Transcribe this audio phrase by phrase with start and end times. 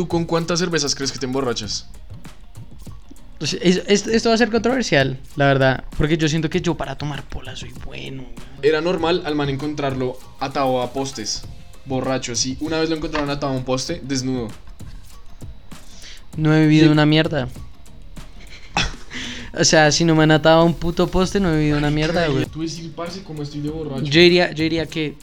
[0.00, 1.86] ¿tú con cuántas cervezas crees que te emborrachas?
[3.38, 5.84] Pues, es- es- esto va a ser controversial, la verdad.
[5.98, 8.24] Porque yo siento que yo para tomar pola soy bueno.
[8.62, 11.42] Era normal al man encontrarlo atado a postes,
[11.84, 12.56] borracho así.
[12.60, 14.48] Una vez lo encontraron atado a un poste, desnudo.
[16.38, 16.92] No he vivido Sí.
[16.92, 17.48] una mierda.
[19.52, 21.90] O sea, si no me han atado a un puto poste, no he vivido una
[21.90, 22.46] mierda, güey.
[22.46, 24.04] Tú decir, parce, como estoy de borracho.
[24.04, 25.16] Yo diría, yo diría que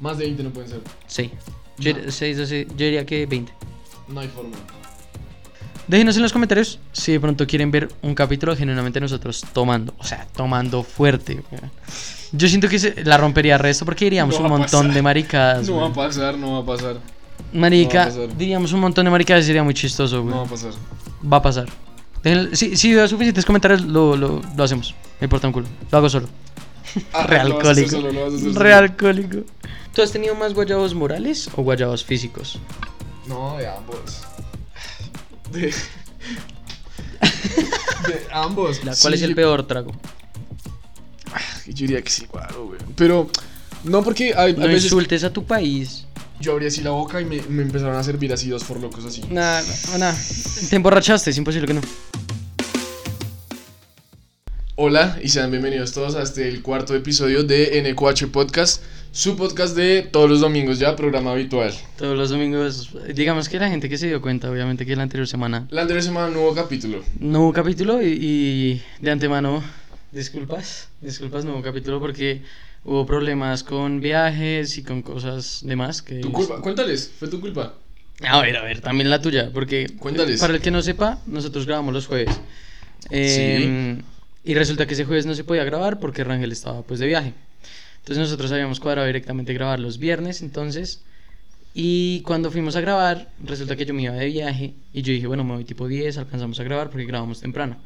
[0.00, 0.80] Más de 20 no pueden ser.
[1.06, 1.30] sí.
[1.78, 2.10] Yo, No.
[2.12, 3.50] seis, doce, yo diría que 20.
[4.08, 4.56] No hay forma.
[5.88, 9.94] Déjenos en los comentarios si de pronto quieren ver un capítulo genuinamente nosotros tomando.
[9.98, 11.42] O sea, tomando fuerte.
[11.50, 11.70] weón.
[12.32, 15.68] Yo siento que se- la rompería resto porque diríamos No un montón de maricadas.
[15.68, 16.96] No va a pasar, no va a pasar.
[17.52, 18.36] Marica, no va a pasar.
[18.38, 20.32] diríamos un montón de maricadas y sería muy chistoso, güey.
[20.34, 20.72] No va a pasar.
[21.30, 21.68] Va a pasar.
[22.22, 24.94] Déjenle- si, si veo suficientes comentarios, lo, lo, lo hacemos.
[25.20, 25.66] Me importa un culo.
[25.90, 26.28] Lo hago solo.
[27.12, 27.90] Ah, Real lo vas a hacer alcohólico.
[27.90, 28.60] solo, lo vas a hacer solo.
[28.64, 29.38] Real alcohólico.
[29.94, 32.58] ¿Tú has tenido más guayabos morales o guayabos físicos?
[33.26, 34.18] No, de ambos.
[35.52, 35.60] De.
[38.06, 38.78] De ambos.
[38.84, 39.92] La- ¿Cuál Sí, es el peor trago?
[41.66, 42.80] Yo diría que sí, claro, güey.
[42.96, 43.30] Pero.
[43.84, 46.04] No, porque hay, hay No veces insultes a tu país.
[46.40, 49.22] yo abrí así la boca y me, me empezaron a servir así dos forlocos así.
[49.30, 50.14] Nah, nah, nah.
[50.70, 51.80] Te emborrachaste, es imposible que no.
[54.76, 58.82] Hola y sean bienvenidos todos a este el cuarto episodio de NQH Podcast,
[59.12, 61.72] su podcast de todos los domingos ya, programa habitual.
[61.98, 65.28] Todos los domingos, digamos que la gente que se dio cuenta, obviamente que la anterior
[65.28, 67.02] semana La anterior semana un nuevo capítulo.
[67.20, 69.62] no hubo capítulo y, y de antemano,
[70.12, 72.42] disculpas, disculpas, no hubo capítulo porque
[72.84, 76.20] hubo problemas con viajes y con cosas demás que...
[76.20, 77.74] Tu culpa, cuéntales, fue tu culpa.
[78.26, 80.40] A ver, a ver, también la tuya, porque Cuéntales.
[80.40, 82.40] para el que no sepa, nosotros grabamos los jueves.
[83.10, 83.98] Eh,
[84.44, 87.32] Y resulta que ese jueves no se podía grabar porque Rangel estaba pues de viaje.
[88.02, 91.02] Entonces nosotros habíamos cuadrado directamente grabar los viernes, entonces.
[91.72, 95.28] Y cuando fuimos a grabar, resulta que yo me iba de viaje y yo dije,
[95.28, 97.76] bueno, me voy tipo 10, alcanzamos a grabar porque grabamos temprano.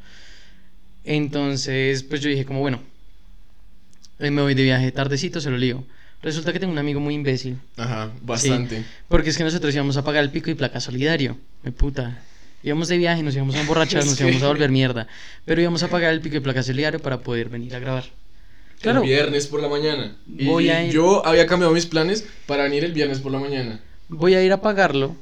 [1.05, 2.81] Entonces, pues yo dije como, bueno,
[4.19, 5.83] eh, me voy de viaje tardecito, se lo lío.
[6.23, 7.59] Resulta que tengo un amigo muy imbécil.
[7.77, 8.83] Ajá, bastante.
[9.07, 11.37] Porque es que nosotros íbamos a pagar el pico y placa solidario.
[11.61, 12.23] Me puta.
[12.63, 15.07] Íbamos de viaje, nos íbamos a emborrachar, nos íbamos a volver mierda.
[15.45, 18.05] Pero íbamos a pagar el pico y placa solidario para poder venir a grabar.
[18.81, 19.01] Claro.
[19.01, 20.15] El viernes por la mañana.
[20.37, 23.39] Y Voy a ir- yo había cambiado mis planes para venir el viernes por la
[23.39, 23.81] mañana.
[24.09, 25.15] Voy a ir a pagarlo.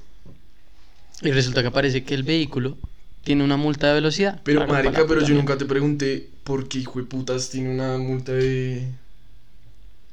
[1.21, 2.77] Y resulta que aparece que el vehículo
[3.23, 4.41] tiene una multa de velocidad.
[4.43, 5.41] Pero Claro, marica, la pero puta yo mierda.
[5.41, 8.87] nunca te pregunté por qué hijo de putas tiene una multa de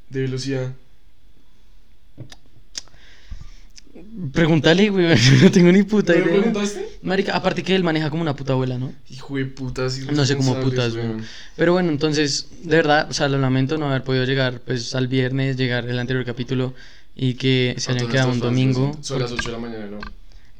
[0.09, 0.73] de velocidad.
[4.33, 5.17] Pregúntale, güey.
[5.17, 6.37] Yo no tengo ni puta ¿No me idea.
[6.41, 6.92] preguntaste?
[7.03, 8.93] Marica, aparte que él maneja como una puta abuela, ¿no?
[9.11, 9.99] Hijo de putas.
[10.13, 11.07] No sé cómo putas, güey.
[11.57, 15.09] Pero bueno, entonces, de verdad, o sea, lo lamento no haber podido llegar pues al
[15.09, 16.75] viernes, llegar el anterior capítulo
[17.17, 18.97] y que se A hayan quedado un domingo.
[19.01, 19.99] Son las 8 de la mañana, ¿no?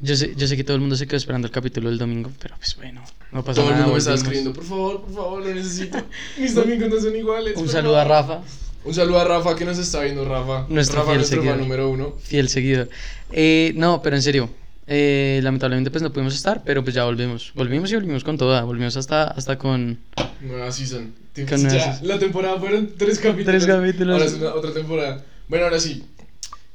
[0.01, 2.33] Yo sé, yo sé que todo el mundo se quedó esperando el capítulo del domingo,
[2.41, 3.87] pero pues bueno, no pasa Todo el nada.
[3.87, 4.21] mundo me volvimos.
[4.21, 5.99] escribiendo, por favor, por favor, lo necesito.
[6.41, 7.57] Mis domingos no son iguales.
[7.57, 8.11] Un saludo a favor".
[8.41, 8.41] Rafa,
[8.85, 10.67] Un saludo a Rafa que nos está viendo, Rafa.
[10.69, 11.59] Nuestro Rafa, fiel nuestro seguidor.
[11.61, 12.15] número uno.
[12.21, 12.91] fiel seguidor.
[13.31, 14.51] Eh, no, pero en serio,
[14.95, 17.53] eh, lamentablemente pues no pudimos estar, pero pues ya volvimos.
[17.55, 19.99] Volvimos y volvimos con toda, volvimos hasta, hasta con...
[20.43, 21.15] Nueva season.
[21.33, 22.09] Tim- Con nueva ya, season.
[22.09, 23.65] La temporada fueron tres capítulos.
[23.65, 24.13] Tres capítulos.
[24.15, 25.25] Ahora es una- otra temporada.
[25.49, 26.05] Bueno, ahora sí.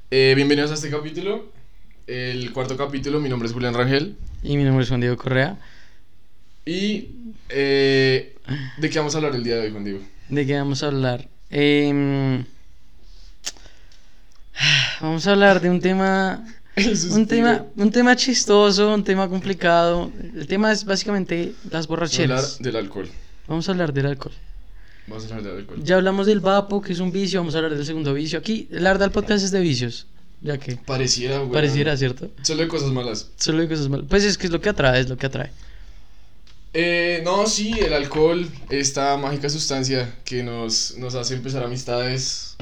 [0.09, 1.51] Eh, bienvenidos a este capítulo.
[2.07, 3.19] El cuarto capítulo.
[3.19, 4.15] Mi nombre es Julián Rangel.
[4.41, 5.59] Y mi nombre es Juan Diego Correa.
[6.65, 7.09] Y.
[7.49, 8.35] eh,
[8.77, 9.99] ¿De qué vamos a hablar el día de hoy, Juan Diego?
[10.29, 11.27] ¿De qué vamos a hablar?
[11.51, 12.45] Em,
[15.01, 16.45] vamos a hablar de un tema
[17.11, 20.11] Un tema, un tema chistoso, un tema complicado.
[20.35, 22.59] El tema es básicamente las a hablar borracheras.
[22.61, 23.09] del alcohol.
[23.47, 24.33] Vamos a hablar del alcohol.
[25.07, 25.83] Vamos a hablar del alcohol.
[25.83, 27.39] Ya hablamos del vapo, que es un vicio.
[27.39, 28.37] Vamos a hablar del segundo vicio.
[28.37, 30.05] Aquí, el podcast es de vicios.
[30.41, 31.51] Ya que Pareciera, güey.
[31.51, 32.29] pareciera, ¿cierto?
[32.43, 33.31] Solo de cosas malas.
[33.37, 34.05] Solo hay cosas malas.
[34.07, 35.51] Pues es que es lo que atrae, es lo que atrae.
[36.73, 42.55] Eh, no, sí, el alcohol, esta mágica sustancia que nos, nos hace empezar amistades,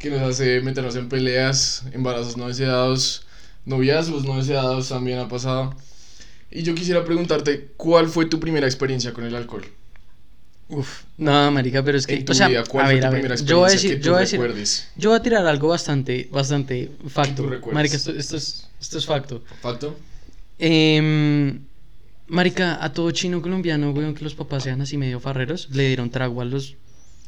[0.00, 3.22] que nos hace meternos en peleas, embarazos no deseados,
[3.64, 5.74] noviazgos no deseados también ha pasado.
[6.50, 9.64] Y yo quisiera preguntarte, ¿cuál fue tu primera experiencia con el alcohol?
[10.68, 12.14] Uf, no, marica, pero es que.
[12.14, 13.70] En tu o sea, vida, ¿cuál a fue ver, tu a ver, primera Yo voy
[13.70, 14.88] a experiencia decir, que yo tú voy a decir, recuerdes?
[14.96, 17.50] yo voy a tirar algo bastante, bastante facto.
[17.72, 19.42] Marica, esto, esto es, esto es facto.
[19.60, 19.96] ¿Facto?
[20.58, 21.60] Em,
[22.28, 26.10] marica, a todo chino colombiano, weón, que los papás sean así medio farreros, le dieron
[26.10, 26.76] trago a los,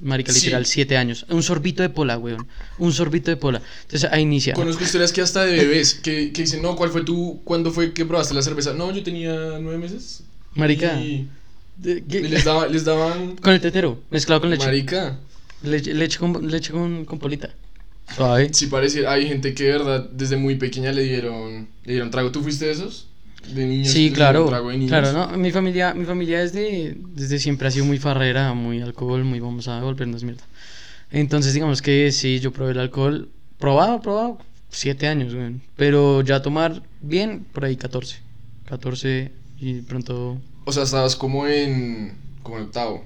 [0.03, 0.41] marica, Sí.
[0.41, 1.25] literal, siete años.
[1.31, 2.47] Un sorbito de pola, weón.
[2.79, 3.63] Un sorbito de pola.
[3.83, 4.53] Entonces ahí inicia.
[4.55, 7.93] Conozco historias que hasta de bebés, que, que dicen, no, ¿cuál fue tu, cuándo fue
[7.93, 8.75] que probaste la cerveza?
[8.75, 10.25] No, yo tenía nueve meses.
[10.55, 11.01] Marica.
[11.01, 11.29] Y,
[11.79, 12.19] de- ¿qué?
[12.21, 13.37] y les, daba- les daban...
[13.37, 14.67] Con el tetero, mezclado con leche.
[14.67, 15.19] Marica.
[15.63, 17.51] Leche, leche con, leche con, con polita.
[18.15, 18.53] Suave.
[18.53, 22.31] Sí parece, hay gente que de verdad desde muy pequeña le dieron, le dieron trago.
[22.31, 23.07] ¿Tú fuiste de esos?
[23.55, 23.89] De niños.
[23.89, 24.51] Sí, claro.
[24.51, 24.89] de niños.
[24.89, 25.37] Claro, ¿no?
[25.37, 29.69] Mi familia, mi familia desde, desde siempre ha sido muy farrera, muy alcohol, muy vamos
[29.69, 30.43] a volvernos mierda.
[31.11, 33.29] Entonces, digamos que sí, yo probé el alcohol.
[33.59, 34.39] Probado, probado,
[34.71, 35.61] siete años, güey.
[35.77, 38.17] Pero ya tomar bien, por ahí 14.
[38.67, 39.31] 14
[39.61, 40.39] y pronto.
[40.65, 42.17] O sea, estabas como en.
[42.43, 43.05] como en octavo.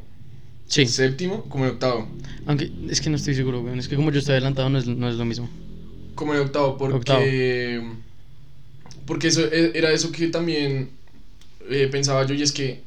[0.66, 0.86] Sí.
[0.86, 2.08] Séptimo, como en octavo.
[2.46, 3.78] Aunque es que no estoy seguro, güey.
[3.78, 5.48] Es que como yo estoy adelantado, no es, no es lo mismo.
[6.14, 6.96] Como en octavo, porque.
[6.96, 7.20] Octavo.
[9.06, 10.91] Porque eso e- era eso que también
[11.70, 12.82] eh, pensaba yo, y es que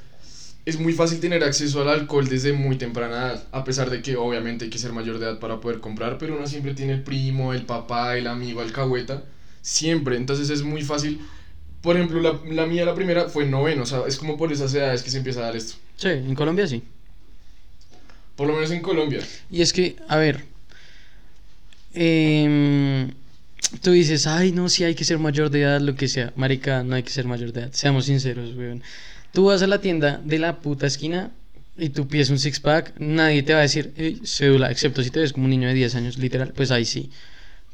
[0.66, 4.18] es muy fácil tener acceso al alcohol desde muy temprana edad, a pesar de que
[4.18, 7.04] obviamente hay que ser mayor de edad para poder comprar, pero uno siempre tiene el
[7.04, 9.24] primo, el papá, el amigo, alcahueta,
[9.62, 11.20] siempre, entonces es muy fácil.
[11.82, 14.52] Por ejemplo, la, la mía, la primera, fue en noveno, o sea, es como por
[14.52, 15.76] esas edades que se empieza a dar esto.
[15.98, 16.84] Sí, en Colombia sí.
[18.36, 19.20] Por lo menos en Colombia.
[19.52, 20.46] Y es que, a ver,
[21.94, 23.12] em,
[23.82, 26.34] tú dices, ay, no, sí hay que ser mayor de edad, lo que sea.
[26.36, 28.84] Marica, no hay que ser mayor de edad, seamos sinceros, weón.
[29.34, 31.32] Tú vas a la tienda de la puta esquina
[31.78, 35.12] y tú pides un six pack, nadie te va a decir, "Ey, cédula, excepto si
[35.12, 37.10] te ves como un niño de 10 años, literal, pues ahí sí.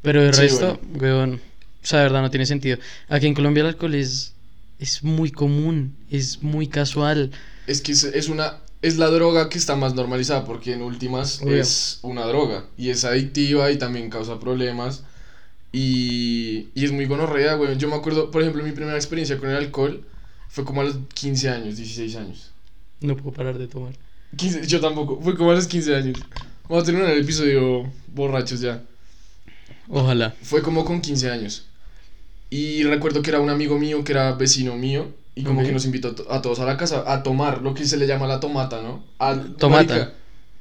[0.01, 1.35] Pero el Sí, resto, weón,
[1.83, 2.77] o sea, de verdad no tiene sentido.
[3.09, 4.33] Aquí en Colombia el alcohol es,
[4.79, 7.31] es muy común, es muy casual.
[7.67, 11.41] Es que es, es una es la droga que está más normalizada porque en últimas
[11.41, 11.55] Obvio.
[11.55, 15.03] es una droga y es adictiva y también causa problemas
[15.77, 17.77] y, y es muy gonorrea, güey.
[17.77, 20.05] Yo me acuerdo, por ejemplo, mi primera experiencia con el alcohol
[20.47, 22.51] fue como a los 15 años, 16 años.
[23.01, 23.91] No puedo parar de tomar.
[24.37, 26.19] 15, yo tampoco, fue como a los 15 años.
[26.69, 28.83] Vamos a terminar el episodio borrachos ya.
[29.89, 30.33] Ojalá.
[30.41, 31.65] Fue como con 15 años.
[32.49, 35.83] Y recuerdo que era un amigo mío, que era vecino mío, y como que nos
[35.83, 38.81] invitó a todos a la casa a tomar lo que se le llama la tomata,
[38.81, 39.03] ¿no?
[39.19, 39.93] A, Tomata.
[39.93, 40.13] marica,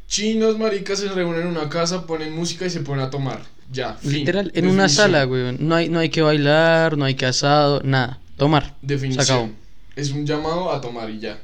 [0.08, 3.53] chinos, maricas, se reúnen en una casa, ponen música y se ponen a tomar.
[3.72, 4.12] Ya, fin.
[4.12, 5.56] Literal, en una sala, güey.
[5.58, 8.20] No hay, no hay que bailar, no hay que asado, nada.
[8.36, 8.76] Tomar.
[8.82, 9.24] Definición.
[9.26, 9.50] Se acabó.
[9.96, 11.38] Es un llamado a tomar y ya.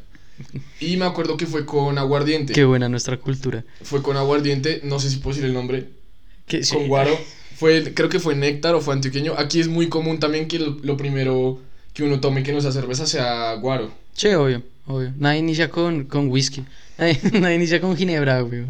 [0.80, 2.52] Y me acuerdo que fue con aguardiente.
[2.52, 3.64] Qué buena nuestra cultura.
[3.82, 5.88] Fue con aguardiente, no sé si puedo decir el nombre.
[6.46, 6.74] Que, sí.
[6.74, 7.16] con guaro.
[7.56, 9.34] Fue, creo que fue néctar o fue antioqueño.
[9.36, 11.60] Aquí es muy común también que lo, lo primero
[11.92, 13.92] que uno tome que no sea cerveza sea guaro.
[14.14, 15.12] Sí, obvio, obvio.
[15.18, 16.64] Nadie inicia con, con whisky.
[16.98, 18.64] Nadie, nadie inicia con ginebra, güey.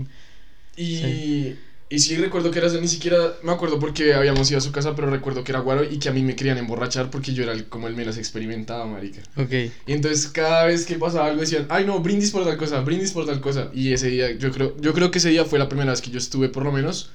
[0.76, 1.58] Y Sí.
[1.91, 4.95] Y sí recuerdo que era, ni siquiera me acuerdo porque habíamos ido a su casa,
[4.95, 7.53] pero recuerdo que era guaro y que a mí me querían emborrachar porque yo era
[7.53, 9.21] el- como el menos experimentado, marica.
[9.37, 9.51] Ok.
[9.87, 13.11] Y entonces cada vez que pasaba algo decían, ay no, brindis por tal cosa, brindis
[13.13, 13.71] por tal cosa.
[13.75, 16.11] Y ese día, yo creo, yo creo que ese día fue la primera vez que
[16.11, 17.11] yo estuve por lo menos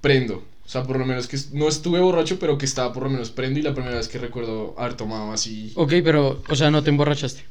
[0.00, 0.44] prendo.
[0.64, 3.30] O sea, por lo menos que no estuve borracho, pero que estaba por lo menos
[3.30, 5.72] prendo y la primera vez que recuerdo haber tomado así.
[5.74, 7.44] Ok, pero, o sea, no te emborrachaste.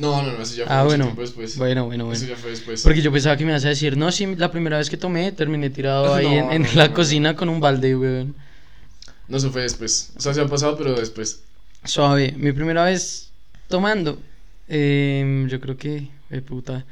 [0.00, 1.04] No, no, no, eso ya fue Ah, mucho bueno.
[1.04, 1.56] tiempo después.
[1.58, 2.34] Bueno, bueno, Eso bueno.
[2.34, 2.82] ya fue después.
[2.82, 5.32] Porque yo pensaba que me ibas a decir, no, sí, la primera vez que tomé
[5.32, 8.26] terminé tirado ahí No, en, en no, la no, cocina con un balde, güey.
[9.28, 10.12] No, eso fue después.
[10.16, 11.40] O sea, se ha pasado, pero después.
[11.84, 13.30] Suave, mi primera vez
[13.68, 14.18] tomando,
[14.68, 16.84] em, yo creo que, eh, puta,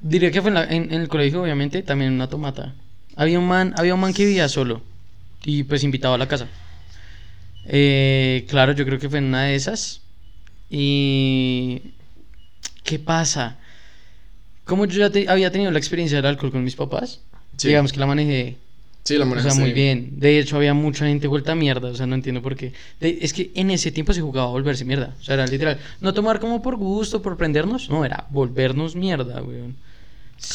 [0.00, 2.74] diría que fue en, la- en- en el colegio, obviamente, también una tomata.
[3.16, 4.82] Había un man, había un man que vivía solo
[5.44, 6.48] y pues invitaba a la casa.
[7.64, 10.02] Eh, claro, yo creo que fue en una de esas.
[10.70, 11.80] Y
[12.84, 13.56] ¿qué pasa?
[14.64, 17.20] Como yo ya te- había tenido la experiencia del alcohol con mis papás,
[17.56, 17.68] Sí.
[17.68, 18.56] digamos que la manejé
[19.04, 20.20] Sí, la o sea, muy bien.
[20.20, 21.88] De hecho, había mucha gente vuelta a mierda.
[21.88, 22.74] O sea, no entiendo por qué.
[23.00, 25.14] De- es que en ese tiempo se jugaba a volverse mierda.
[25.18, 25.78] O sea, era literal.
[26.02, 27.88] No tomar como por gusto, por prendernos.
[27.88, 29.76] No, era volvernos mierda, weón.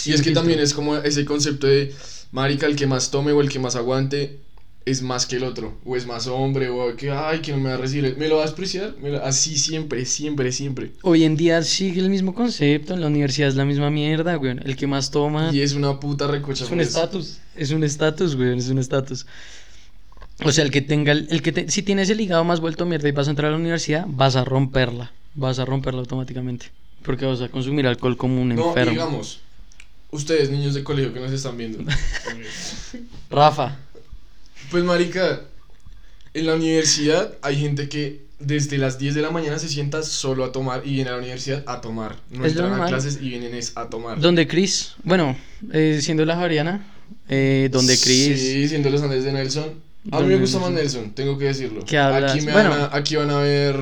[0.05, 1.95] Y es que también es como ese concepto de,
[2.31, 4.38] marica, el que más tome o el que más aguante
[4.85, 5.77] es más que el otro.
[5.85, 8.15] O es más hombre, o que, ay, que no me va a recibir.
[8.17, 8.95] ¿Me lo va a despreciar?
[9.23, 10.91] Así siempre, siempre, siempre.
[11.03, 12.93] Hoy en día sigue el mismo concepto.
[12.93, 14.59] En la universidad es la misma mierda, weón.
[14.65, 15.51] El que más toma.
[15.53, 16.65] Y es una puta recocha.
[16.65, 17.39] Es un estatus.
[17.55, 18.57] Es un estatus, weón.
[18.59, 19.25] Es un estatus.
[20.43, 21.11] O sea, el que tenga.
[21.13, 23.49] El, el que te- si tienes el hígado más vuelto mierda y vas a entrar
[23.49, 25.11] a la universidad, vas a romperla.
[25.35, 26.67] Vas a romperla automáticamente.
[27.03, 28.91] Porque vas a consumir alcohol como un No, enfermo.
[28.91, 29.39] digamos,
[30.11, 31.79] ustedes, niños de colegio que nos están viendo.
[33.29, 33.77] Rafa.
[34.73, 35.41] Pues marica,
[36.33, 40.43] en la universidad hay gente que desde las 10 de la mañana se sienta solo
[40.43, 42.15] a tomar y viene a la universidad a tomar.
[42.31, 44.19] No Es entran a clases y vienen es a tomar.
[44.19, 45.37] Donde Chris, bueno,
[45.71, 46.87] eh, siendo la Javeriana,
[47.29, 49.75] eh, donde Chris, Sí, siendo los Andes de Nelson.
[50.09, 51.01] A mí me gusta más Nelson.
[51.03, 51.85] Nelson, tengo que decirlo.
[51.85, 51.99] ¿Qué?
[51.99, 52.71] Aquí, me Bueno.
[52.71, 53.75] van a, aquí van a ver...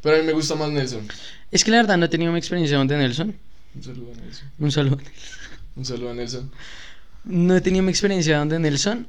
[0.00, 1.08] Pero a mí me gusta más Nelson.
[1.50, 3.34] es que la verdad no he tenido mi experiencia donde Nelson,
[3.74, 4.48] Un saludo a Nelson.
[4.60, 4.98] un saludo,
[5.74, 6.52] Un saludo a Nelson.
[7.24, 9.08] no he tenido mi experiencia donde Nelson,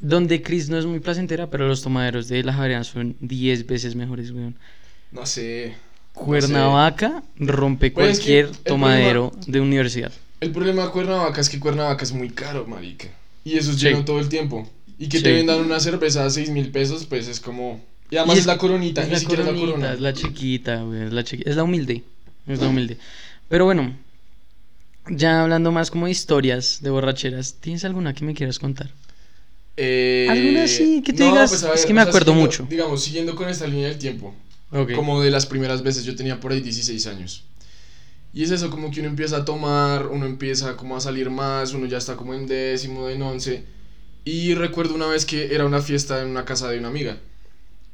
[0.00, 3.94] donde Chris no es muy placentera, pero los tomaderos de la Javeriana son 10 veces
[3.94, 4.56] mejores, weón.
[5.12, 5.74] No sé.
[6.12, 10.12] Cuernavaca rompe Pues es que cualquier tomadero de universidad.
[10.40, 13.08] El problema de Cuernavaca es que Cuernavaca es muy caro, marica.
[13.44, 13.86] Y eso es Sí.
[13.86, 14.68] lleno todo el tiempo.
[14.98, 17.80] Y que te vendan una cerveza a 6 mil pesos, pues es como...
[18.10, 19.94] Y además Y es, la coronita, Es ni la siquiera es la coronita, corona.
[19.94, 22.02] es la chiquita, güey, es la chiqui- es la humilde,
[22.46, 22.96] es la humilde.
[23.48, 23.94] Pero bueno,
[25.08, 28.90] ya hablando más como de historias de borracheras, ¿tienes alguna que me quieras contar?
[29.76, 32.66] Eh, Alguna sí, que tú digas, es que me acuerdo mucho.
[32.68, 34.34] Digamos, siguiendo con esta línea del tiempo.
[34.94, 37.44] Como de las primeras veces, yo tenía por ahí 16 años.
[38.32, 41.72] Y es eso, como que uno empieza a tomar, uno empieza como a salir más,
[41.72, 43.64] uno ya está como en décimo, en once.
[44.24, 47.18] Y recuerdo una vez que era una fiesta en una casa de una amiga.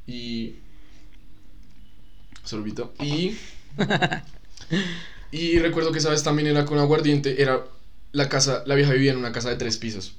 [0.07, 0.55] Y...
[2.43, 2.93] Sorbito.
[3.01, 3.37] Y...
[5.31, 7.63] y recuerdo que esa vez también era con aguardiente, era
[8.11, 10.15] la casa, la vieja vivía en una casa de tres pisos.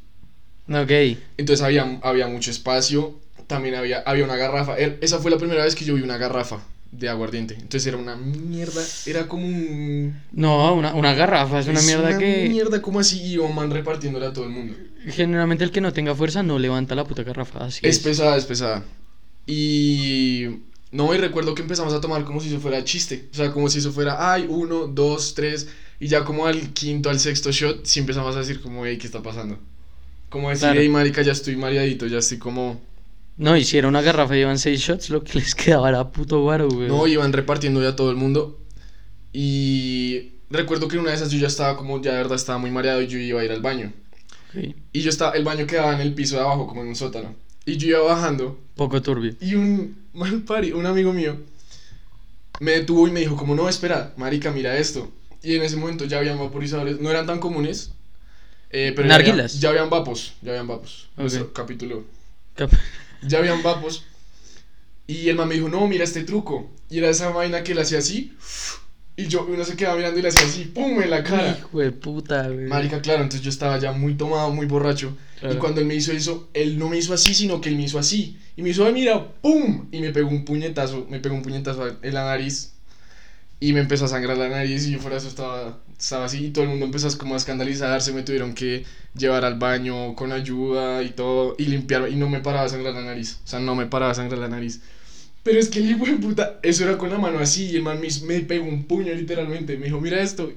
[0.69, 1.19] Ok.
[1.37, 3.15] Entonces había, había mucho espacio,
[3.47, 4.79] también había, había una garrafa.
[4.79, 7.55] Er- esa fue la primera vez que yo vi una garrafa de aguardiente.
[7.55, 10.15] Entonces era una mierda, era como un...
[10.33, 14.33] No, una, una garrafa, es una mierda que mierda como así y man repartiéndola a
[14.33, 14.75] todo el mundo.
[15.09, 18.03] generalmente el que no tenga fuerza no levanta la puta garrafa, así Es es.
[18.03, 18.85] pesada, es pesada.
[19.47, 20.47] Y...
[20.93, 23.29] No, y recuerdo que empezamos a tomar como si eso fuera chiste.
[23.33, 25.67] O sea, como si eso fuera, ay, uno, dos, tres.
[25.99, 29.07] Y ya como al quinto, al sexto shot, sí empezamos a decir como, hey, ¿qué
[29.07, 29.59] está pasando?
[30.35, 30.81] Como decir, Claro.
[30.81, 32.81] hey, marica, ya estoy mareadito, ya estoy como...
[33.37, 36.69] No, era una garrafa y llevan seis shots, lo que les quedaba era puto guaro,
[36.69, 36.89] güey.
[36.89, 38.59] No, iban repartiendo ya a todo el mundo.
[39.33, 42.59] Y recuerdo que en una de esas yo ya estaba como, ya de verdad estaba
[42.59, 43.93] muy mareado y yo iba a ir al baño.
[44.93, 47.37] Y yo estaba, el baño quedaba en el piso de abajo, como en un sótano.
[47.65, 49.37] Y yo iba bajando Poco turbio.
[49.41, 51.37] y un mal pari, un amigo mío,
[52.59, 55.13] me detuvo y me dijo como, no, espera, marica, mira esto.
[55.45, 57.93] Y en ese momento ya habían vaporizadores, no eran tan comunes.
[58.77, 61.09] Eh, pero ya, ya habían vapos, ya habían vapos.
[61.15, 61.21] Ok.
[61.21, 62.05] Nuestro capítulo
[62.55, 62.73] Cap-
[63.23, 64.05] ya habían vapos.
[65.07, 66.71] Y el man me dijo, no, mira este truco.
[66.91, 68.33] Y era esa vaina que le hacía así.
[69.17, 71.01] Y yo, uno se quedaba mirando y le hacía así, ¡pum!
[71.01, 71.57] en la cara.
[71.59, 72.67] Hijo de puta, güey.
[72.67, 75.17] Marica, claro, entonces yo estaba ya muy tomado, muy borracho.
[75.39, 75.55] Claro.
[75.55, 77.85] Y cuando él me hizo eso, él no me hizo así, sino que él me
[77.85, 78.39] hizo así.
[78.57, 79.87] Y me hizo, "Ay, mira, ¡pum!
[79.93, 82.73] Y me pegó un puñetazo, me pegó un puñetazo en la nariz.
[83.61, 86.47] Y me empezó a sangrar la nariz y yo fuera de eso estaba, estaba así.
[86.47, 88.85] Y todo el mundo empezó como a escandalizarse, me tuvieron que
[89.17, 91.55] llevar al baño con ayuda y todo.
[91.59, 93.41] Y limpiar, y no me paraba a sangrar la nariz.
[93.45, 94.81] O sea, no me paraba a sangrar la nariz.
[95.43, 97.71] Pero es que el hijo de puta, eso era con la mano así.
[97.71, 99.77] Y el man me, me pegó un puño literalmente.
[99.77, 100.51] Me dijo, mira esto.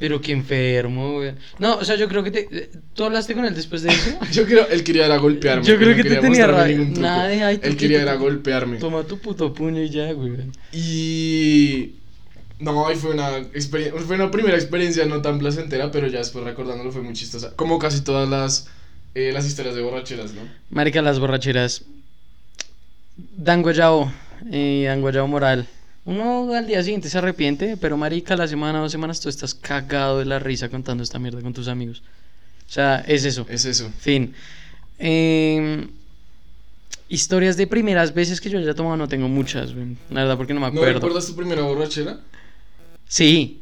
[0.00, 1.34] Pero qué enfermo, güey.
[1.60, 2.70] No, o sea, yo creo que te...
[2.94, 4.18] ¿Tú hablaste con él después de eso?
[4.32, 5.64] Yo creo, él quería era golpearme.
[5.64, 6.78] Yo creo no que te quería tenía rabia.
[6.78, 8.78] Nada de, "Ay, tú Él quería qué- era golpearme.
[8.78, 10.32] Toma tu puto puño y ya, güey.
[10.72, 11.92] Y
[12.62, 16.44] no, y fue una experiencia, fue una primera experiencia no tan placentera, pero ya después
[16.44, 17.52] recordándolo fue muy chistosa.
[17.56, 18.68] Como casi todas las
[19.14, 20.42] eh, las historias de borracheras, ¿no?
[20.70, 21.82] Marica, las borracheras
[23.36, 24.10] dan guayabo
[24.50, 25.66] y dan guayabo moral.
[26.04, 30.18] Uno al día siguiente se arrepiente, pero marica, la semana dos semanas tú estás cagado
[30.18, 32.02] de la risa contando esta mierda con tus amigos.
[32.68, 33.46] O sea, es eso.
[33.48, 33.92] Es eso.
[34.00, 34.34] Fin.
[34.98, 35.88] Em,
[37.08, 39.74] historias de primeras veces que yo haya tomado no tengo muchas.
[40.10, 40.94] La verdad, porque no me ¿No acuerdo.
[40.94, 42.18] recuerdas tu primera borrachera?
[43.12, 43.60] Sí.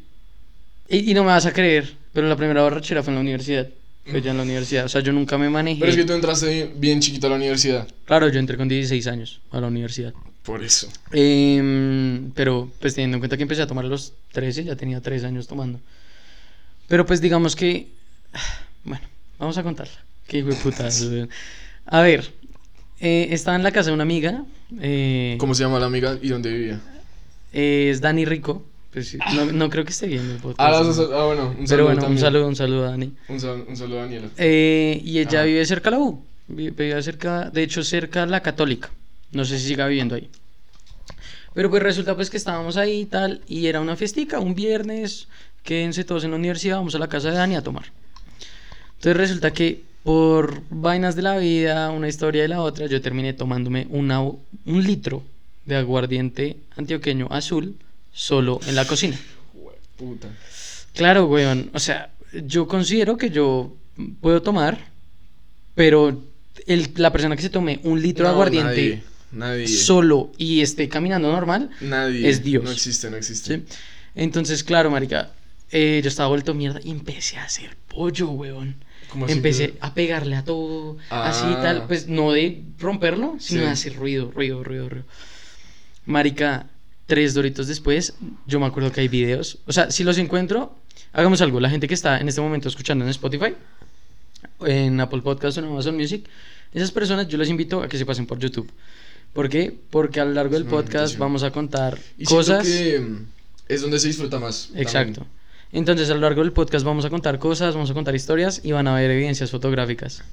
[0.87, 3.67] Y, y no me vas a creer, pero la primera borrachera fue en la universidad.
[4.05, 4.85] Fue ya en la universidad.
[4.85, 5.81] O sea, yo nunca me manejé.
[5.81, 7.85] Pero es que tú entraste bien, chiquito a la universidad.
[8.05, 10.13] Claro, yo entré con 16 años a la universidad.
[10.43, 10.87] Por eso.
[11.11, 15.01] Em, pero pues teniendo en cuenta que empecé a tomar a los 13, ya tenía
[15.01, 15.81] 3 años tomando.
[16.87, 17.87] Pero pues digamos que...
[18.83, 19.03] Bueno,
[19.37, 19.99] vamos a contarla.
[20.27, 20.87] Qué hijo de puta.
[21.85, 22.31] A ver,
[23.01, 24.43] eh, estaba en la casa de una amiga.
[24.79, 26.79] eh, ¿Cómo se llama la amiga y dónde vivía?
[27.51, 28.65] es Dani Rico.
[28.91, 30.59] Pues, sí, no, no creo que esté viendo el podcast.
[30.59, 31.15] Ah, ¿no?
[31.17, 32.19] ah, bueno, un saludo Pero bueno, un también.
[32.21, 33.13] saludo, un saludo a Dani.
[33.29, 34.27] Un, sal- un saludo a Daniela.
[34.37, 35.45] Eh, y ella Ah.
[35.45, 36.23] vive cerca de la U.
[36.49, 38.89] Vi- Vive cerca, de hecho, cerca de la Católica.
[39.31, 40.29] No sé si siga viviendo ahí.
[41.53, 43.41] Pero pues resulta pues que estábamos ahí y tal.
[43.47, 45.27] Y era una fiestica, un viernes.
[45.63, 47.85] Quédense todos en la universidad, vamos a la casa de Dani a tomar.
[48.95, 53.33] Entonces resulta que por vainas de la vida, una historia de la otra, yo terminé
[53.33, 55.23] tomándome una, un litro
[55.65, 57.75] de aguardiente antioqueño azul
[58.13, 59.17] solo en la cocina.
[59.97, 60.27] Puta.
[60.93, 61.69] Claro, weón.
[61.73, 62.11] O sea,
[62.45, 63.75] yo considero que yo
[64.19, 64.77] puedo tomar,
[65.75, 66.23] pero
[66.67, 69.03] el- la persona que se tome un litro de aguardiente Nadie.
[69.31, 69.67] nadie.
[69.67, 72.27] solo y esté caminando normal, Nadie.
[72.29, 72.63] es Dios.
[72.63, 73.57] No existe, no existe.
[73.59, 73.63] ¿sí?
[74.15, 75.31] Entonces, claro, marica,
[75.71, 78.75] eh, yo estaba vuelto mierda y empecé a hacer pollo, weón.
[79.09, 79.85] ¿Cómo así, Empecé pero?
[79.85, 81.61] a pegarle a todo, así y Ah.
[81.61, 83.65] tal, pues no de romperlo, sino Sí.
[83.65, 85.05] de hacer ruido, ruido, ruido, ruido.
[86.05, 86.67] Marica,
[87.11, 88.13] tres doritos después,
[88.47, 89.57] yo me acuerdo que hay videos.
[89.67, 90.73] O sea, si los encuentro,
[91.11, 91.59] hagamos algo.
[91.59, 93.53] La gente que está en este momento escuchando en Spotify,
[94.65, 96.25] en Apple Podcast o en Amazon Music,
[96.73, 98.71] esas personas yo les invito a que se pasen por YouTube.
[99.33, 99.75] ¿Por qué?
[99.89, 101.19] Porque a lo largo del Es podcast invitación.
[101.19, 102.65] vamos a contar Y cosas.
[102.65, 103.25] que mm,
[103.67, 104.67] es donde se disfruta más.
[104.67, 104.87] también.
[104.87, 105.27] Exacto.
[105.73, 108.71] Entonces, a lo largo del podcast vamos a contar cosas, vamos a contar historias y
[108.71, 110.23] van a ver evidencias fotográficas.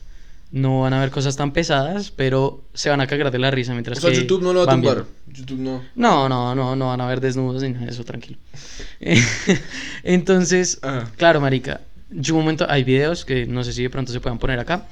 [0.50, 3.72] No van a ver cosas tan pesadas, pero se van a cagar de la risa
[3.72, 5.04] mientras O sea, que YouTube no lo va a tumbar.
[5.26, 5.82] YouTube no.
[5.94, 8.38] No, no, no, no van a ver desnudos ni nada de eso, tranquilo.
[10.02, 11.10] Entonces, Ajá.
[11.16, 14.38] claro, marica, yo un momento, hay videos que no sé si de pronto se puedan
[14.38, 14.86] poner acá,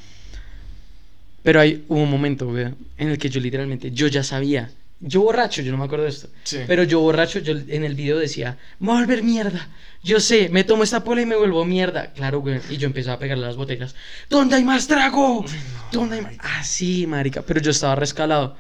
[1.43, 5.62] pero hay hubo un momento, en el que yo literalmente, yo ya sabía, yo borracho,
[5.62, 6.59] yo no me acuerdo de esto, Sí.
[6.67, 9.69] pero yo borracho, yo en el video decía, me voy a volver mierda,
[10.03, 13.17] yo sé, me tomo esta pola y me vuelvo mierda, claro, güey, y yo empezaba
[13.17, 13.95] a pegarle a las botellas,
[14.31, 15.45] ¿dónde hay más trago?
[15.93, 16.35] ¿Dónde hay más?
[16.41, 18.57] Así, marica, pero yo estaba rescalado.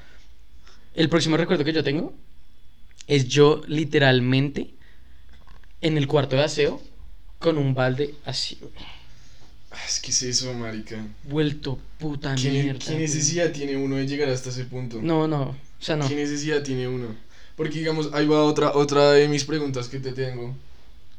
[0.94, 2.14] El próximo recuerdo que yo tengo
[3.06, 4.74] es yo literalmente
[5.80, 6.82] en el cuarto de aseo
[7.38, 8.58] con un balde así,
[9.70, 11.04] Ah, Es que es eso, marica.
[11.24, 12.78] vuelto puta ¿Qué, mierda.
[12.86, 15.00] qué necesidad tiene uno de llegar hasta ese punto?
[15.02, 16.08] No, no, sea, no.
[16.08, 17.08] ¿Qué necesidad tiene uno?
[17.56, 20.54] Porque, digamos, ahí va otra, otra de mis preguntas que te tengo.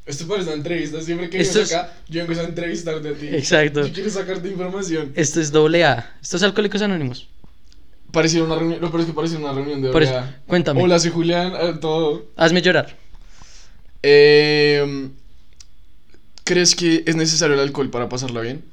[0.06, 1.00] Esto parece una entrevista.
[1.02, 3.28] Siempre que Esto vienes es- acá, yo vengo a entrevistarte a ti.
[3.28, 3.86] Exacto.
[3.86, 5.12] Yo quiero sacarte información.
[5.14, 6.16] Esto es doble A.
[6.22, 7.28] Esto es Alcohólicos Anónimos.
[8.12, 8.80] Parecía una reunión.
[8.80, 10.36] No, pero es que parecía una reunión de eso, verdad.
[10.46, 10.82] cuéntame.
[10.82, 11.52] Hola, soy Julián.
[11.60, 12.26] eh, todo.
[12.36, 12.96] Hazme llorar.
[14.02, 15.08] Eh,
[16.44, 18.64] ¿Crees que es necesario el alcohol para pasarla bien?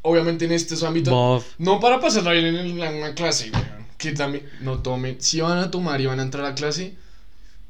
[0.00, 1.12] Obviamente en estos ámbitos.
[1.12, 1.46] Bof.
[1.58, 3.81] No para pasarla bien en la- clase, weón.
[4.02, 5.16] Que también no tomen.
[5.20, 6.94] Si van a tomar y van a entrar a clase,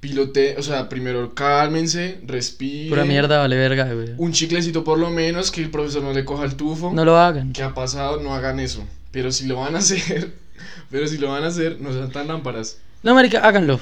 [0.01, 0.57] pilote.
[0.59, 2.89] O sea, primero cálmense, respiren.
[2.89, 4.15] Pura mierda, vale verga, güey.
[4.17, 6.91] Un chiclecito por lo menos, que el profesor no le coja el tufo.
[6.95, 7.53] No lo hagan.
[7.53, 8.21] ¿Qué ha pasado?
[8.23, 8.83] No hagan eso.
[9.11, 10.33] Pero si lo van a hacer,
[10.91, 12.79] pero si lo van a hacer, no sean tan lámparas.
[13.03, 13.79] No, marica, háganlo.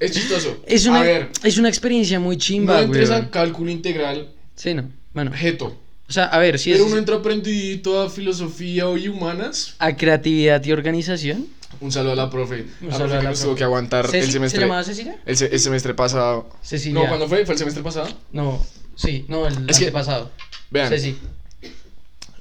[0.00, 0.62] Es chistoso.
[0.66, 3.20] Es A una, ver, es una experiencia muy no chimba, entres güey.
[3.20, 4.88] a cálculo integral, Sí, no.
[5.12, 5.78] Bueno, objeto.
[6.14, 9.74] Sea, a ver, si pero es uno entra a filosofía y humanas.
[9.78, 11.46] a creatividad y organización.
[11.80, 12.66] Un saludo a la profe.
[12.80, 13.44] Un la saludo profe a que la nos profe.
[13.44, 14.60] tuvo que aguantar Ceci- el semestre.
[14.60, 15.18] ¿Se llamaba Cecilia?
[15.26, 16.48] El, se- el semestre pasado.
[16.62, 17.02] Cecilia.
[17.02, 17.44] No, ¿cuándo fue?
[17.44, 18.08] ¿Fue el semestre pasado?
[18.32, 20.30] No, sí, no, el Es que- antepasado.
[20.70, 21.16] Vean, Ceci.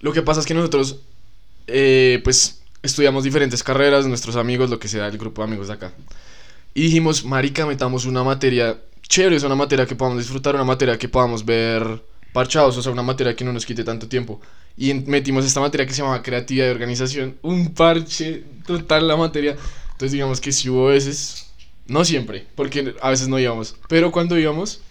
[0.01, 0.97] lo que pasa es que nosotros,
[1.67, 5.73] eh, pues, estudiamos diferentes carreras, nuestros amigos, lo que sea, el grupo de amigos de
[5.73, 5.91] acá.
[6.73, 10.97] Y dijimos, marica, metamos una materia chévere, es una materia que podamos disfrutar, una materia
[10.97, 12.01] que podamos ver
[12.33, 14.41] parchados, o sea, una materia que no nos quite tanto tiempo.
[14.75, 19.55] Y metimos esta materia que se llama creatividad y organización, un parche total la materia.
[19.91, 21.51] Entonces digamos que si hubo veces,
[21.87, 24.81] no siempre, porque a veces no íbamos, pero cuando íbamos,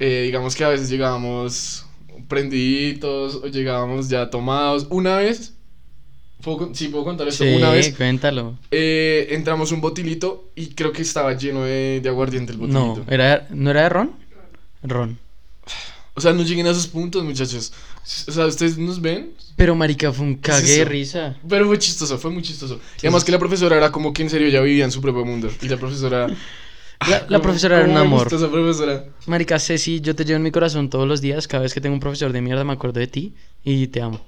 [0.00, 1.84] eh, digamos que a veces llegábamos
[2.28, 4.86] prendiditos o llegábamos ya tomados.
[4.90, 5.52] Una vez,
[6.42, 8.56] ¿puedo, sí, puedo contar esto, Sí, una vez cuéntalo.
[8.70, 13.04] eh, entramos un botilito y creo que estaba lleno de, de aguardiente el botilito.
[13.06, 14.12] No, ¿era, ¿no era de ron?
[14.82, 15.18] Ron.
[16.18, 17.72] O sea, no lleguen a esos puntos, muchachos.
[18.26, 21.36] O sea, ustedes nos ven, Pero marica, fue un cague de risa.
[21.48, 22.80] pero fue chistoso, fue muy chistoso.
[22.96, 25.24] Y además que la profesora era como que en serio ya vivía en su propio
[25.24, 25.48] mundo.
[25.62, 26.26] Y la profesora...
[27.08, 28.26] La, la ¿Cómo- profesora era un amor.
[28.26, 29.04] esa profesora?
[29.26, 31.46] Marica, Ceci, yo te llevo en mi corazón todos los días.
[31.46, 34.20] Cada vez que tengo un profesor de mierda me acuerdo de ti y te amo.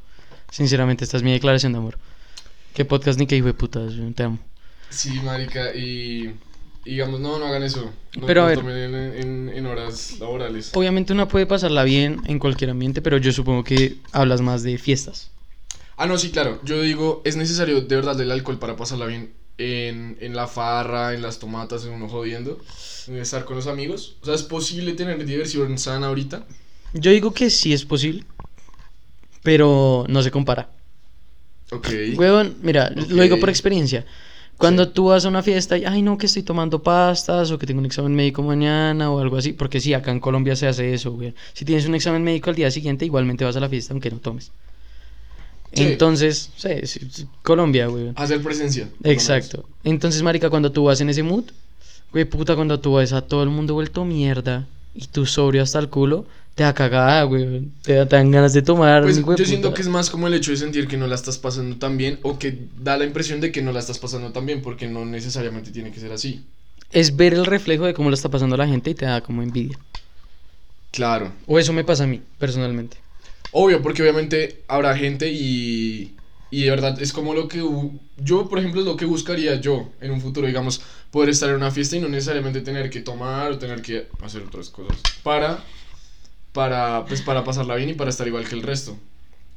[0.52, 1.98] Sinceramente, esta es mi declaración de amor.
[2.72, 4.38] Qué podcast ni qué hijo de putas, te amo.
[4.88, 6.32] Sí, marica, y...
[6.84, 7.92] y digamos, no, no hagan eso.
[8.20, 8.58] No, Pero a ver.
[8.58, 10.70] tomen en, en- en horas laborales.
[10.74, 14.78] Obviamente uno puede pasarla bien en cualquier ambiente, pero yo supongo que hablas más de
[14.78, 15.30] fiestas.
[15.96, 16.60] Ah, no, sí, claro.
[16.64, 21.14] Yo digo, es necesario de verdad el alcohol para pasarla bien en, en la farra,
[21.14, 22.58] en las tomatas, en uno jodiendo,
[23.06, 24.16] en estar con los amigos.
[24.22, 26.46] O sea, es posible tener diversión sana ahorita.
[26.92, 28.24] Yo digo que sí es posible,
[29.42, 30.70] pero no se compara.
[31.72, 31.88] Ok.
[32.16, 34.04] Huevón, mira, lo digo por experiencia.
[34.60, 34.90] Cuando Sí.
[34.92, 37.80] tú vas a una fiesta y, ay, no, que estoy tomando pastas o que tengo
[37.80, 41.12] un examen médico mañana o algo así, porque sí, acá en Colombia se hace eso,
[41.12, 41.32] güey.
[41.54, 44.18] Si tienes un examen médico al día siguiente, igualmente vas a la fiesta aunque no
[44.18, 44.52] tomes.
[45.72, 45.84] Sí.
[45.84, 48.12] Entonces, sí, Colombia, güey.
[48.16, 48.90] Hacer presencia.
[49.02, 49.64] Exacto.
[49.82, 51.44] Entonces, marica, cuando tú vas en ese mood,
[52.12, 55.78] güey, puta, cuando tú ves a todo el mundo vuelto mierda y tú sobrio hasta
[55.78, 57.68] el culo, te da cagada, güey.
[57.82, 59.02] Te, da- te dan ganas de tomar.
[59.02, 59.76] Pues güey, yo siento puta.
[59.76, 62.18] que es más como el hecho de sentir que no la estás pasando tan bien
[62.22, 65.04] o que da la impresión de que no la estás pasando tan bien porque no
[65.04, 66.44] necesariamente tiene que ser así.
[66.92, 69.42] Es ver el reflejo de cómo lo está pasando la gente y te da como
[69.42, 69.78] envidia.
[70.90, 71.32] Claro.
[71.46, 72.96] O eso me pasa a mí, personalmente.
[73.52, 76.14] Obvio, porque obviamente habrá gente y,
[76.50, 77.64] y de verdad es como lo que
[78.18, 81.56] yo, por ejemplo, es lo que buscaría yo en un futuro, digamos, poder estar en
[81.56, 85.64] una fiesta y no necesariamente tener que tomar o tener que hacer otras cosas para,
[86.52, 88.96] para, pues, para pasarla bien y para estar igual que el resto.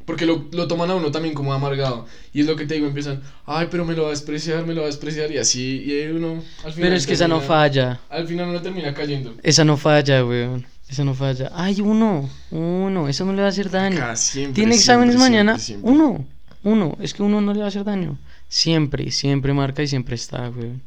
[0.06, 2.06] Porque lo, lo toman a uno también como amargado.
[2.34, 4.74] Y es lo que te digo, empiezan, ay, pero me lo va a despreciar, me
[4.74, 7.28] lo va a despreciar y así, y ahí uno al final Pero es que esa
[7.28, 8.00] no termina- falla.
[8.10, 9.34] Al final uno termina cayendo.
[9.44, 10.66] Esa no falla, weón.
[10.90, 11.50] Esa no falla.
[11.56, 12.30] Ay, uno.
[12.52, 13.08] Uno.
[13.08, 13.98] Eso no le va a hacer daño.
[13.98, 15.58] Acá, siempre, Tiene exámenes siempre, mañana.
[15.58, 15.90] siempre.
[15.90, 16.26] Uno.
[16.64, 16.98] Uno.
[17.02, 18.18] Es que uno no le va a hacer daño.
[18.50, 20.82] Siempre, siempre marca y siempre está, weón.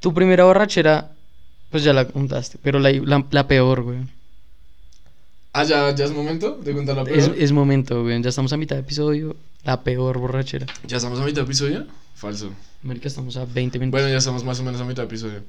[0.00, 1.10] Tu primera borrachera,
[1.70, 2.58] pues ya la contaste.
[2.62, 4.10] Pero la, la, la peor, weón.
[5.56, 7.36] Ah, ya, ya es momento de contar la Es, peor.
[7.38, 8.20] es momento, güey.
[8.20, 9.36] Ya estamos a mitad de episodio.
[9.62, 10.66] La peor borrachera.
[10.84, 11.86] ¿Ya estamos a mitad de episodio?
[12.16, 12.52] Falso.
[12.82, 13.92] Marica, estamos a 20 minutos.
[14.00, 15.44] Bueno, ya estamos más o menos a mitad de episodio.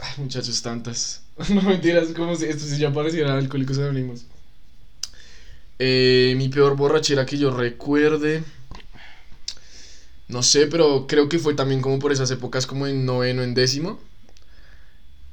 [0.00, 1.22] Ay, muchachos, tantas.
[1.48, 4.24] no mentiras, como si esto si ya pareciera alcohólicos anónimos.
[5.80, 8.44] Eh, mi peor borrachera que yo recuerde.
[10.28, 13.52] No sé, pero creo que fue también como por esas épocas, como en noveno, en
[13.52, 13.98] décimo.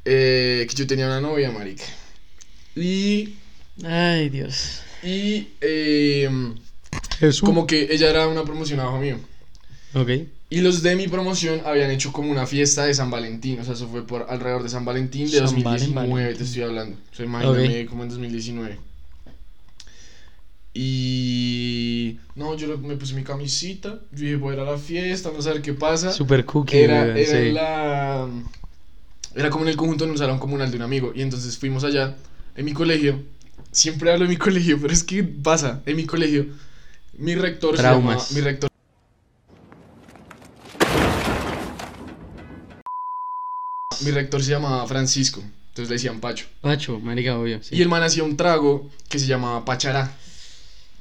[0.06, 1.84] Eh, que yo tenía una novia, marica.
[2.76, 3.36] Y.
[3.84, 4.82] Ay, Dios.
[5.04, 5.48] Y.
[5.62, 6.30] eh,
[7.20, 7.42] Jesús.
[7.42, 9.18] como que ella era una promoción abajo mío.
[9.94, 10.10] Ok.
[10.50, 13.60] Y los de mi promoción habían hecho como una fiesta de San Valentín.
[13.60, 16.38] O sea, eso fue por alrededor de San Valentín de San 2019, Valentín.
[16.38, 16.98] te estoy hablando.
[17.12, 17.90] O sea, imagíname Ok.
[17.90, 18.78] como en 2019.
[20.74, 22.18] Y.
[22.36, 24.00] No, yo me puse mi camisita.
[24.12, 26.12] Yo dije, voy a ir a la fiesta, vamos a ver qué pasa.
[26.12, 27.52] Super cookie, Era, era sí.
[27.52, 28.28] la.
[29.36, 31.12] Era como en el conjunto en un salón comunal de un amigo.
[31.16, 32.16] Y entonces fuimos allá,
[32.56, 33.20] en mi colegio.
[33.72, 36.48] Siempre hablo de mi colegio, pero es que pasa, en mi colegio.
[37.18, 38.30] Mi rector se Traumas.
[38.30, 38.70] llama- Mi rector.
[44.04, 45.42] Mi rector se llamaba Francisco.
[45.70, 46.48] Entonces le decían Pacho.
[46.62, 47.62] Pacho, marica, obvio.
[47.64, 47.76] sí.
[47.76, 50.12] Y el man hacía un trago que se llamaba Pachará.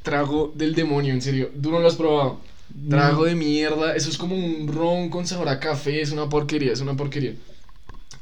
[0.03, 1.51] Trago del demonio, en serio.
[1.61, 2.41] ¿Tú no lo has probado?
[2.89, 3.97] Trago de mierda.
[3.97, 6.01] Eso es como un ron con sabor a café.
[6.01, 7.35] Es una porquería, es una porquería.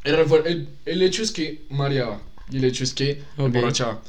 [0.04, 2.20] El, el hecho es que mareaba.
[2.50, 3.46] Y el hecho es que me Ok.
[3.54, 4.00] emborrachaba.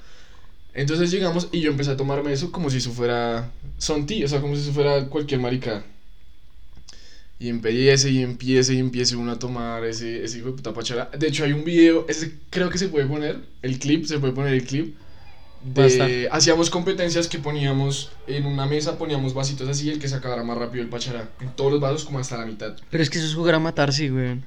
[0.73, 4.39] Entonces llegamos y yo empecé a tomarme eso como si eso fuera Sonti, o sea,
[4.39, 5.84] como si eso fuera cualquier maricada.
[7.39, 11.10] Y empiece y empiece y empiece uno a tomar ese, ese hijo de puta pachara.
[11.17, 14.34] De hecho, hay un video, ese creo que se puede poner, el clip, se puede
[14.34, 14.95] poner el clip.
[15.63, 16.06] Basta.
[16.08, 20.43] De, hacíamos competencias que poníamos en una mesa, poníamos vasitos así, el que se acabara
[20.43, 21.30] más rápido el pachara.
[21.39, 22.75] En todos los vasos, como hasta la mitad.
[22.89, 24.38] Pero es que eso es jugar a matar, sí, güey.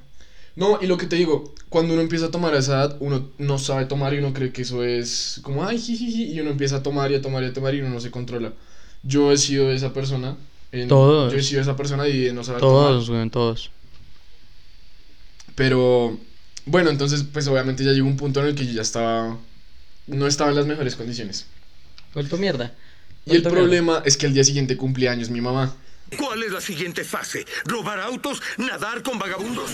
[0.55, 3.29] No, y lo que te digo, cuando uno empieza a tomar a esa edad, uno
[3.39, 6.75] no sabe tomar y uno cree que eso es como, ay, jijiji, y uno empieza
[6.77, 8.53] a tomar y a tomar y a tomar y uno no se controla.
[9.01, 10.37] Yo he sido esa persona.
[10.71, 11.31] en- Todos.
[11.33, 13.19] Yo he sido esa persona y no saber Todos, tomar.
[13.19, 13.69] güey, todos.
[15.55, 16.17] Pero,
[16.65, 19.37] bueno, entonces, pues obviamente ya llegó un punto en el que yo ya estaba,
[20.07, 21.45] no estaba en las mejores condiciones.
[22.13, 22.73] Vuelto mierda.
[23.25, 25.75] Y el problema es que al día siguiente cumplía años mi mamá.
[26.17, 27.45] ¿Cuál es la siguiente fase?
[27.65, 28.41] ¿Robar autos?
[28.57, 29.71] ¿Nadar con vagabundos?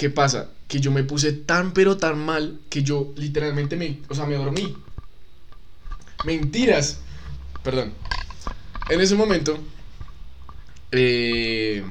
[0.00, 0.48] ¿Qué pasa?
[0.66, 4.34] Que yo me puse tan pero tan mal que yo literalmente me, o sea, me
[4.34, 4.74] dormí.
[6.24, 7.00] Mentiras.
[7.62, 7.92] Perdón.
[8.88, 9.58] En ese momento,
[10.90, 11.84] eh,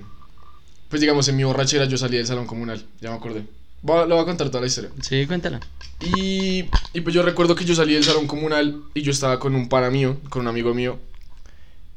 [0.89, 3.43] pues digamos, en mi borrachera yo salí del salón comunal, ya me acordé.
[3.83, 4.89] Voy a- le voy a contar toda la historia.
[5.01, 5.59] Sí, cuéntala.
[6.01, 9.53] Y, y pues yo recuerdo que yo salí del salón comunal y yo estaba con
[9.53, 10.97] un pana mío, con un amigo mío,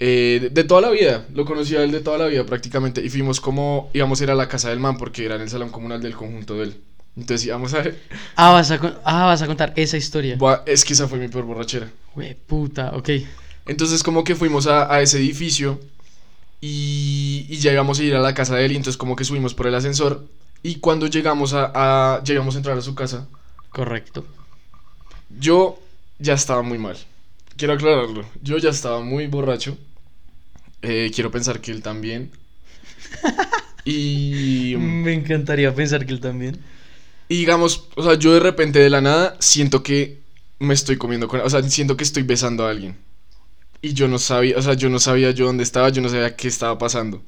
[0.05, 3.01] eh, de, de toda la vida, lo conocía a él de toda la vida prácticamente,
[3.05, 5.51] y fuimos como, íbamos a ir a la casa del man porque era en el
[5.51, 6.73] salón comunal del conjunto de él.
[7.17, 8.01] Entonces íbamos a ver,
[8.37, 10.37] Ah, vas a, con- ah, vas a contar esa historia.
[10.37, 11.89] Buah, es que esa fue mi peor borrachera.
[12.15, 13.11] Güey, puta, ok.
[13.67, 15.79] Entonces como que fuimos a, a ese edificio
[16.61, 19.25] y, y ya íbamos a ir a la casa de él y entonces como que
[19.25, 20.25] subimos por el ascensor
[20.63, 23.27] y cuando llegamos a, íbamos a entrar a su casa,
[23.71, 24.25] Correcto.
[25.41, 25.79] Yo
[26.19, 26.97] ya estaba muy mal.
[27.57, 28.25] Quiero aclararlo.
[28.43, 29.77] Yo ya estaba muy borracho.
[30.83, 32.31] Eh, quiero pensar que él también.
[33.85, 36.59] Y, Me encantaría pensar que él también.
[37.29, 40.19] y digamos, o sea, yo de repente de la nada siento que
[40.61, 41.41] me estoy comiendo con...
[41.41, 42.97] O sea, siento que estoy besando a alguien.
[43.81, 46.37] Y yo no sabía, o sea, yo no sabía yo dónde estaba, yo no sabía
[46.37, 47.25] qué estaba pasando.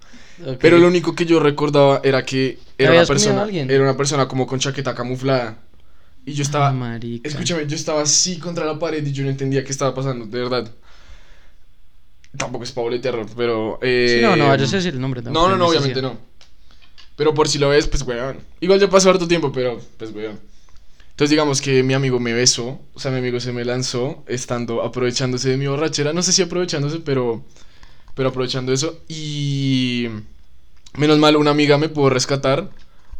[0.46, 0.58] Ok.
[0.60, 3.68] Pero lo único que yo recordaba era que era una persona, alguien?
[3.68, 5.58] era una persona como con chaqueta camuflada.
[6.24, 7.28] Y yo estaba, Ah, marica.
[7.28, 10.38] Escúchame, yo estaba así contra la pared y yo no entendía qué estaba pasando, de
[10.38, 10.70] verdad.
[12.36, 13.78] Tampoco es para boletearlo, pero.
[13.82, 16.02] Eh, Sí, no, no vayas a decir el nombre No, tampoco, no, no, hay obviamente
[16.02, 16.18] no.
[17.16, 18.38] Pero por si lo ves, pues weón.
[18.60, 20.38] Igual ya pasó harto tiempo, pero pues weón.
[21.10, 24.82] Entonces digamos que mi amigo me besó, o sea, mi amigo se me lanzó, estando,
[24.82, 26.12] aprovechándose de mi borrachera.
[26.12, 27.44] No sé si aprovechándose, pero.
[28.16, 29.00] Pero aprovechando eso.
[29.08, 30.08] Y.
[30.96, 32.68] Menos mal, una amiga me pudo rescatar.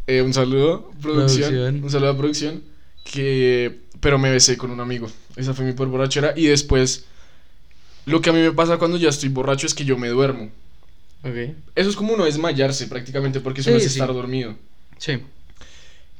[0.07, 1.51] Eh, un saludo, producción.
[1.51, 1.85] Producción.
[1.85, 2.63] Un saludo a producción.
[3.05, 3.81] Que.
[4.01, 5.09] Pero me besé con un amigo.
[5.37, 6.35] Esa fue mi peor borrachera.
[6.37, 7.07] Y después.
[8.07, 10.51] Lo que a mí me pasa cuando ya estoy borracho es que yo me duermo.
[11.75, 13.89] Eso es como uno desmayarse prácticamente, porque eso Sí, no es sí.
[13.89, 14.57] estar dormido.
[14.99, 15.21] Sí.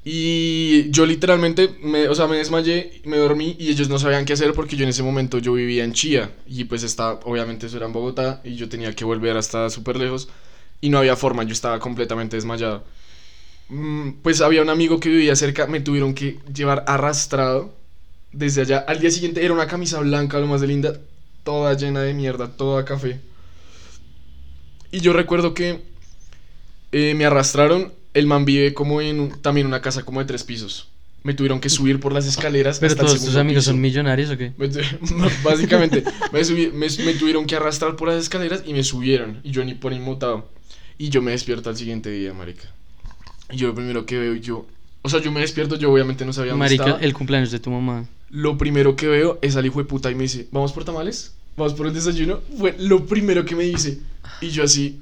[0.07, 4.35] Y yo literalmente, me, o sea, me desmayé, me dormí y ellos no sabían qué
[4.35, 7.79] hacer porque yo en ese momento yo vivía en Chía y pues estaba, obviamente eso
[7.79, 10.29] era en Bogotá y yo tenía que volver hasta súper lejos
[10.83, 12.85] y no había forma, yo estaba completamente desmayado.
[13.69, 17.75] Mm, Pues había un amigo que vivía cerca, me tuvieron que llevar arrastrado
[18.33, 18.79] desde allá.
[18.89, 21.01] Al día siguiente era una camisa blanca, lo más de linda,
[21.45, 23.21] toda llena de mierda, toda café.
[24.91, 25.83] Y yo recuerdo que
[26.93, 27.93] eh, me arrastraron.
[28.15, 30.89] El man vive como en un- también una casa como de tres pisos.
[31.25, 32.79] me tuvieron que subir por las escaleras.
[32.81, 33.71] Pero hasta todos tus amigos piso.
[33.73, 34.53] son millonarios o qué?
[34.59, 34.81] Me tu-
[35.43, 39.41] Básicamente, me, subí- me, me tuvieron que arrastrar por las escaleras y me subieron.
[39.43, 40.51] Y yo ni por inmutado.
[40.99, 42.65] Y yo me despierto al siguiente día, marica.
[43.51, 44.67] Y yo lo primero que veo, yo...
[45.03, 47.71] O sea, yo me despierto, yo obviamente no sabía dónde Marica, el cumpleaños de tu
[47.71, 48.07] mamá.
[48.35, 51.35] Lo primero que veo es al hijo de puta y me dice, ¿vamos por tamales?
[51.57, 52.41] ¿Vamos por el desayuno?
[52.59, 54.01] Fue lo primero que me dice.
[54.41, 55.01] Y yo así...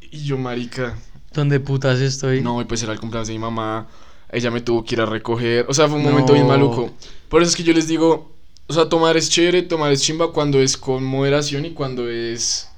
[0.00, 0.98] Y yo, marica...
[1.32, 2.40] ¿Dónde putas estoy?
[2.40, 3.86] No, y pues era el cumpleaños de mi mamá.
[4.32, 5.64] Ella me tuvo que ir a recoger.
[5.68, 6.90] O sea, fue un momento bien maluco.
[7.28, 8.32] Por eso es que yo les digo,
[8.66, 12.68] o sea, tomar es chévere, tomar es chimba cuando es con moderación y cuando es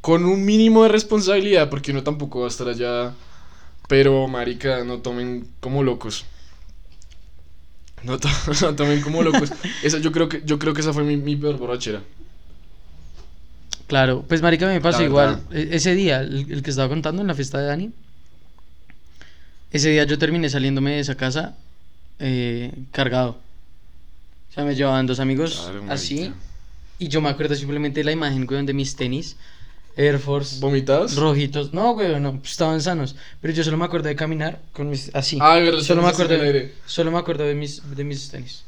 [0.00, 3.12] con un mínimo de responsabilidad, porque uno tampoco va a estar allá.
[3.86, 6.24] Pero, marica, no tomen como locos.
[8.04, 8.18] No,
[8.62, 9.52] no tomen como locos.
[9.82, 12.02] Esa, yo creo que yo creo que esa fue mi, mi peor borrachera.
[13.86, 15.42] Claro, pues marica me pasó igual.
[15.50, 17.90] E- Ese día, el, el que estaba contando en la fiesta de Dani,
[19.72, 21.56] ese día yo terminé saliéndome de esa casa
[22.18, 23.38] eh, cargado.
[24.50, 26.32] O sea, me llevaban dos amigos Claro, así.
[26.98, 29.36] Y yo me acuerdo simplemente de la imagen, weón, de mis tenis.
[29.96, 30.60] Air Force.
[30.60, 31.16] ¿Vomitados?
[31.16, 31.72] Rojitos.
[31.72, 33.16] No, weón, no, pues, estaban sanos.
[33.40, 35.14] Pero yo solo me acuerdo de caminar con mis.
[35.14, 35.38] Así.
[35.40, 36.72] Ah, de verdad, solo me acuerdo en de, aire.
[36.86, 38.64] Solo me acuerdo de mis, de mis tenis.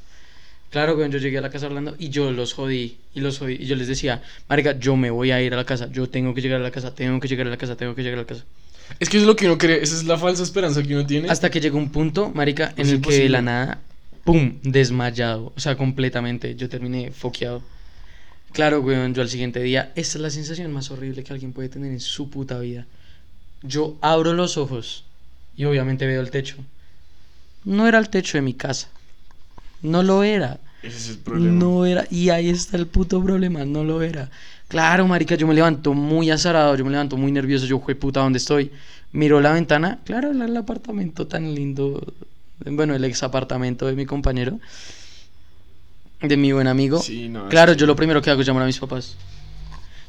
[0.70, 2.96] Claro, weón, yo llegué a la casa Orlando y yo los jodí.
[3.14, 3.58] Y los jodí.
[3.60, 5.88] Y yo les decía, Marica, yo me voy a ir a la casa.
[5.92, 6.94] Yo tengo que llegar a la casa.
[6.94, 7.76] Tengo que llegar a la casa.
[7.76, 8.44] Tengo que llegar a la casa.
[8.98, 11.06] Es que eso es lo que uno cree, esa es la falsa esperanza que uno
[11.06, 11.30] tiene.
[11.30, 13.42] Hasta que llegó un punto, Marica, en Es el que de la imposible.
[13.42, 13.78] nada,
[14.24, 14.58] ¡pum!
[14.62, 15.52] Desmayado.
[15.56, 16.54] O sea, completamente.
[16.56, 17.62] Yo terminé foqueado.
[18.52, 21.68] Claro, weón, yo al siguiente día, esta es la sensación más horrible que alguien puede
[21.68, 22.86] tener en su puta vida.
[23.62, 25.04] Yo abro los ojos
[25.56, 26.56] y obviamente veo el techo.
[27.64, 28.88] No era el techo de mi casa.
[29.80, 30.58] No lo era.
[30.82, 31.58] Ese es el problema.
[31.58, 32.06] No era.
[32.10, 33.64] Y ahí está el puto problema.
[33.64, 34.30] No lo era.
[34.68, 36.74] Claro, marica, yo me levanto muy azarado.
[36.76, 37.66] Yo me levanto muy nervioso.
[37.66, 38.70] Yo, jue puta, ¿dónde estoy?
[39.12, 40.00] Miro la ventana.
[40.04, 42.00] Claro, el apartamento tan lindo.
[42.64, 44.58] Bueno, el ex apartamento de mi compañero.
[46.22, 46.98] De mi buen amigo.
[47.00, 49.16] Sí, no, claro, yo lo primero que hago es llamar a mis papás.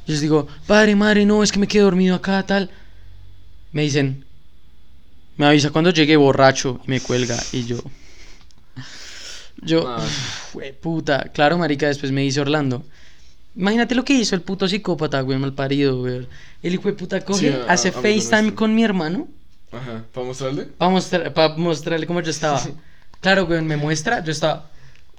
[0.06, 2.69] Yo les digo, padre, madre, no, es que me quedé dormido acá, tal.
[3.71, 4.26] Me dicen,
[5.38, 7.38] me avisa cuando llegue borracho y me cuelga.
[7.52, 7.78] Y yo,
[9.62, 9.97] yo,
[10.52, 11.30] fue puta.
[11.34, 12.84] Claro, marica, después me dice Orlando.
[13.56, 16.28] Imagínate lo que hizo el puto psicópata, güey, mal parido, güey.
[16.62, 19.28] El hijo de puta coge, Sí, a- hace FaceTime con mi hermano
[19.71, 20.63] Ajá, ¿para mostrarle?
[20.65, 22.62] para mostrar, pa mostrarle cómo yo estaba.
[23.21, 24.69] Claro, güey, me muestra, yo estaba,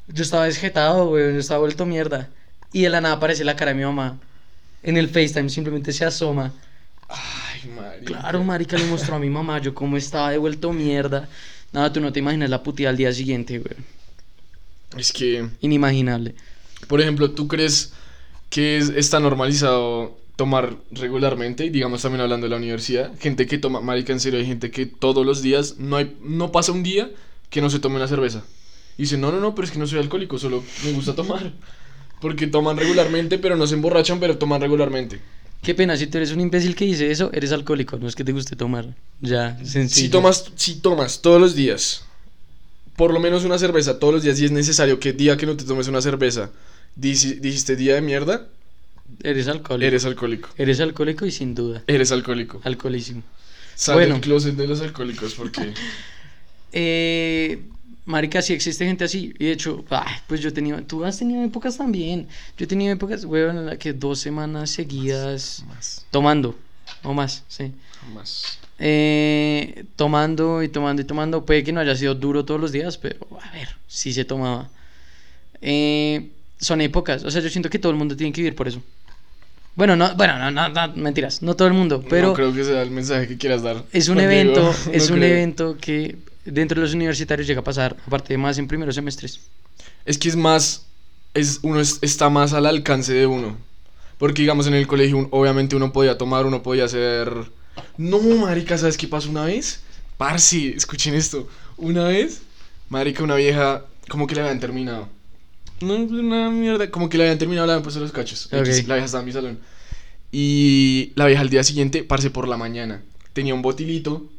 [0.08, 2.28] yo estaba desjetado, güey, yo estaba vuelto mierda.
[2.72, 4.18] Y de la nada aparece la cara de mi mamá.
[4.82, 6.52] En el FaceTime simplemente se asoma.
[7.08, 8.04] Ay, marica.
[8.04, 11.28] Claro, marica, le mostró a mi mamá yo cómo estaba devuelto mierda.
[11.72, 13.74] Nada, tú no te imaginas la putida al día siguiente, güey.
[14.96, 16.34] Es que, Inimaginable.
[16.86, 17.92] por ejemplo, ¿tú crees
[18.50, 21.64] que es, está normalizado tomar regularmente?
[21.64, 23.12] Y digamos también hablando de la universidad.
[23.18, 26.52] Gente que toma, marica, en serio, hay gente que todos los días, no, hay, no
[26.52, 27.10] pasa un día
[27.50, 28.44] que no se tome una cerveza.
[28.98, 31.52] Y dicen, no, no, no, pero es que no soy alcohólico, solo me gusta tomar.
[32.20, 35.20] Porque toman regularmente, pero no se emborrachan, pero toman regularmente.
[35.62, 38.22] Qué pena, si tú eres un imbécil que dice eso, eres alcohólico, no es que
[38.24, 38.94] te guste tomar.
[39.20, 39.88] Ya, sencillo.
[40.06, 42.04] Si tomas, si tomas todos los días,
[42.96, 45.56] por lo menos una cerveza todos los días, y es necesario que día que no
[45.56, 46.50] te tomes una cerveza,
[46.96, 48.46] dijiste día de mierda,
[49.22, 49.86] Eres alcohólico.
[49.86, 50.48] eres alcohólico.
[50.56, 51.82] Eres alcohólico y sin duda.
[51.86, 52.60] Eres alcohólico.
[52.64, 53.22] Alcoholísimo.
[53.74, 54.14] Sal Bueno.
[54.14, 55.72] del closet de los alcohólicos porque
[56.72, 57.62] Eh,
[58.04, 59.34] marica, sí existe gente así.
[59.38, 60.82] Y de hecho, ay, pues yo he tenido.
[60.82, 62.28] Tú has tenido épocas también.
[62.56, 66.56] Yo he tenido épocas, weón, en las que dos semanas seguidas más, tomando.
[67.02, 67.72] O más, sí.
[68.14, 68.58] más.
[68.78, 71.44] Eh, tomando y tomando y tomando.
[71.44, 74.68] Puede que no haya sido duro todos los días, pero a ver, sí se tomaba.
[75.60, 77.24] Eh, son épocas.
[77.24, 78.82] O sea, yo siento que todo el mundo tiene que vivir por eso.
[79.76, 81.42] Bueno, no, bueno, no, no, no, mentiras.
[81.42, 82.28] No todo el mundo, pero.
[82.28, 83.84] no creo que sea el mensaje que quieras dar.
[83.92, 85.32] Es un evento, es un creo.
[85.32, 89.40] evento que dentro de los universitarios llega a pasar, aparte de más en primeros semestres.
[90.04, 90.86] Es que es más,
[91.34, 93.56] es, uno es- está más al alcance de uno.
[94.18, 97.32] Porque digamos en el colegio un- obviamente uno podía tomar, uno podía hacer...
[97.98, 99.80] No, marica, ¿sabes qué pasó una vez?
[100.16, 101.48] Parsi, escuchen esto.
[101.76, 102.42] Una vez,
[102.88, 105.08] marica, una vieja, como que le habían terminado.
[105.80, 108.48] No, una mierda, como que le habían terminado, le habían puesto los cachos.
[108.52, 109.58] La vieja estaba en mi salón.
[110.30, 113.02] Y la vieja al día siguiente, parce por la mañana,
[113.32, 114.30] tenía un botilito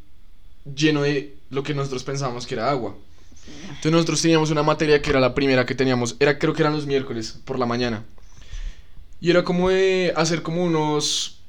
[0.76, 2.95] lleno de lo que nosotros pensábamos que era agua.
[3.67, 6.73] Entonces nosotros teníamos una materia que era la primera que teníamos, era creo que eran
[6.73, 8.03] los miércoles por la mañana.
[9.21, 9.69] Y era como
[10.15, 11.39] hacer como unos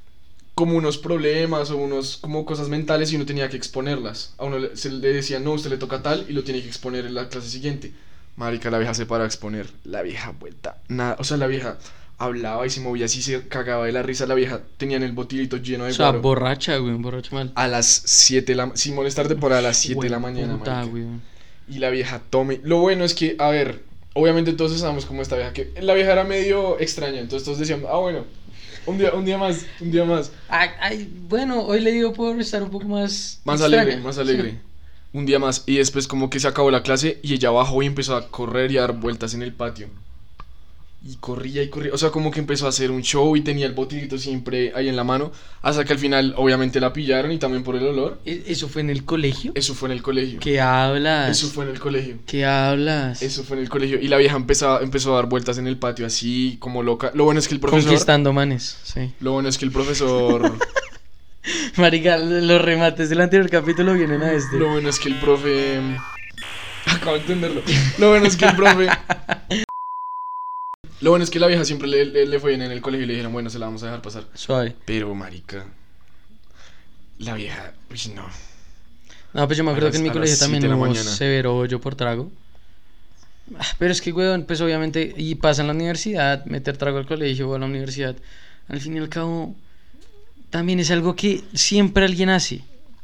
[0.55, 4.33] como unos problemas o unos como cosas mentales y uno tenía que exponerlas.
[4.39, 6.69] A uno le, se le decía, "No, usted le toca tal" y lo tiene que
[6.69, 7.93] exponer en la clase siguiente.
[8.37, 9.69] Marica, la vieja se para a exponer.
[9.85, 11.79] La vieja vuelta, nada, o sea, la vieja
[12.19, 14.27] hablaba y se movía así, se cagaba de la risa.
[14.27, 16.23] La vieja tenía en el botilito lleno de O sea, guaro.
[16.23, 17.53] borracha, güey, borracha mal.
[17.55, 20.75] A las 7 de la sin molestarte por a las 7 de la mañana, Puta,
[20.77, 20.91] marica.
[20.91, 21.05] güey.
[21.69, 22.61] Y la vieja tome.
[22.63, 23.83] Lo bueno es que, a ver,
[24.15, 25.53] obviamente todos sabemos cómo esta vieja.
[25.53, 27.21] Que la vieja era medio extraña.
[27.21, 28.25] Entonces todos decían, ah, bueno,
[28.87, 30.31] un día, un día más, un día más.
[30.49, 33.41] Ay, ay, bueno, hoy le digo por estar un poco más.
[33.45, 33.83] Más extraña.
[33.83, 34.61] alegre, más alegre.
[35.13, 35.63] Un día más.
[35.67, 38.71] Y después como que se acabó la clase y ella bajó y empezó a correr
[38.71, 39.89] y a dar vueltas en el patio.
[41.09, 41.93] Y corría y corría.
[41.95, 44.89] O sea, como que empezó a hacer un show y tenía el botilito siempre ahí
[44.89, 45.31] en la mano.
[45.63, 48.19] Hasta que al final, obviamente, la pillaron y también por el olor.
[48.25, 49.53] ¿E- ¿Eso fue en el colegio?
[49.55, 50.41] Eso fue en el colegio.
[50.41, 51.31] ¿Qué hablas?
[51.31, 52.17] Eso fue en el colegio.
[52.27, 53.23] ¿Qué hablas?
[53.23, 54.01] Eso fue en el colegio.
[54.01, 57.13] Y la vieja empezó, empezó a dar vueltas en el patio así, como loca.
[57.15, 57.85] Lo bueno es que el profesor.
[57.89, 59.13] Conquistando manes, sí.
[59.21, 60.53] Lo bueno es que el profesor.
[61.77, 64.59] Marica, los remates del anterior capítulo vienen a este.
[64.59, 65.79] lo bueno es que el profe.
[66.87, 67.63] Acabo de entenderlo.
[67.99, 68.89] Lo bueno es que el profe.
[71.01, 73.05] Lo bueno es que la vieja siempre le, le, le fue bien en el colegio
[73.05, 74.25] y le dijeron, bueno, se la vamos a dejar pasar.
[74.35, 74.75] Suave.
[74.87, 75.67] Pero, marica.
[77.19, 77.73] La vieja.
[77.91, 78.27] Uy, no.
[79.35, 82.31] No, pues yo me acuerdo que en mi colegio también hubo severo hoyo por trago.
[83.79, 87.49] Pero es que, weón, pues obviamente, y pasa en la universidad, meter trago al colegio
[87.51, 88.17] o a la universidad,
[88.69, 89.55] al fin y al cabo,
[90.51, 92.63] también es algo que siempre alguien hace.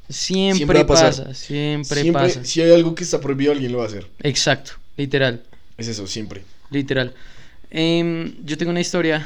[0.08, 2.44] Siempre, Siempre pasa, siempre, Siempre, pasa.
[2.44, 4.06] si hay algo que está prohibido, alguien lo va a hacer.
[4.22, 5.42] Exacto, literal,
[5.78, 6.42] Es eso, siempre.
[6.70, 7.14] literal.
[7.74, 9.24] Em, yo tengo una historia,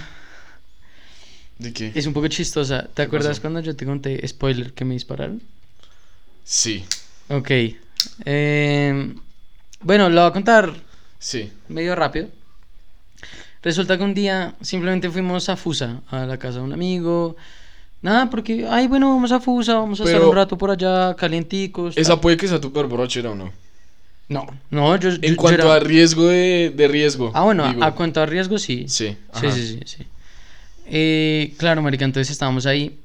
[1.58, 1.90] ¿De qué?
[1.94, 2.82] es un poco chistosa.
[2.84, 3.40] ¿Te ¿Qué acuerdas pasó?
[3.42, 5.42] cuando yo te conté, spoiler, que me dispararon?
[6.44, 6.84] Sí.
[7.28, 7.50] Ok.
[8.24, 9.16] Em,
[9.80, 10.72] bueno, lo voy a contar
[11.18, 11.50] Sí.
[11.68, 12.28] medio rápido.
[13.62, 17.34] Resulta que un día simplemente fuimos a Fusa, a la casa de un amigo.
[18.00, 21.16] Nada, porque, ay, bueno, vamos a Fusa, vamos a estar Pero- un rato por allá,
[21.16, 21.96] calienticos.
[21.96, 22.20] Esa tal.
[22.20, 23.50] puede que sea tu peor borrachera o no.
[24.28, 25.10] No, no, yo.
[25.10, 27.30] En yo cuanto era- a riesgo de, de riesgo.
[27.34, 27.84] Ah, bueno, a- digo.
[27.84, 28.86] a cuanto a riesgo, sí.
[28.88, 30.04] Sí, sí, sí, sí.
[30.86, 32.98] Eh, claro, marica, entonces estábamos ahí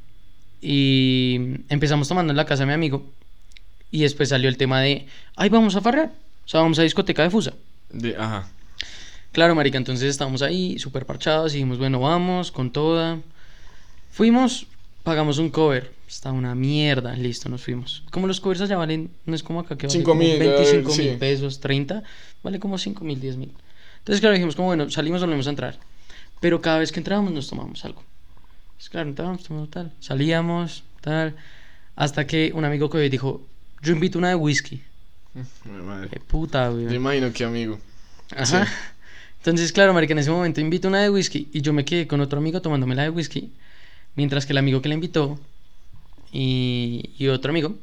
[0.61, 3.03] y empezamos tomando en la casa de mi amigo
[3.89, 6.11] y después salió el tema de, ay, vamos a farrear,
[6.45, 7.53] o sea, vamos a discoteca de Fusa.
[7.89, 8.47] De- ajá.
[9.31, 13.17] Claro, marica, entonces estábamos ahí súper parchados y dijimos, bueno, vamos con toda.
[14.11, 14.67] Fuimos,
[15.03, 18.03] pagamos un cover, está una mierda, listo, nos fuimos.
[18.11, 20.89] Como los covers allá valen, no es como acá que vale como mil, ya, 25
[20.89, 21.17] mil sí.
[21.17, 22.03] pesos, 30,
[22.43, 23.51] vale como 5 mil, 10 mil.
[23.99, 25.79] Entonces, claro, dijimos, como bueno, salimos, volvemos a entrar.
[26.41, 28.03] Pero cada vez que entrábamos nos tomábamos algo.
[28.75, 31.35] Pues claro, entrábamos, tomamos tal, salíamos, tal,
[31.95, 33.41] hasta que un amigo que dijo,
[33.81, 34.81] yo invito una de whisky.
[35.65, 36.09] Madre.
[36.09, 36.85] Qué puta, güey.
[36.85, 37.79] Me imagino que amigo.
[38.35, 38.65] Ajá.
[38.65, 38.71] Sí.
[39.37, 42.19] Entonces, claro, marica, en ese momento invito una de whisky y yo me quedé con
[42.21, 43.51] otro amigo tomándome la de whisky,
[44.15, 45.39] mientras que el amigo que la invitó
[46.31, 47.75] y, y otro amigo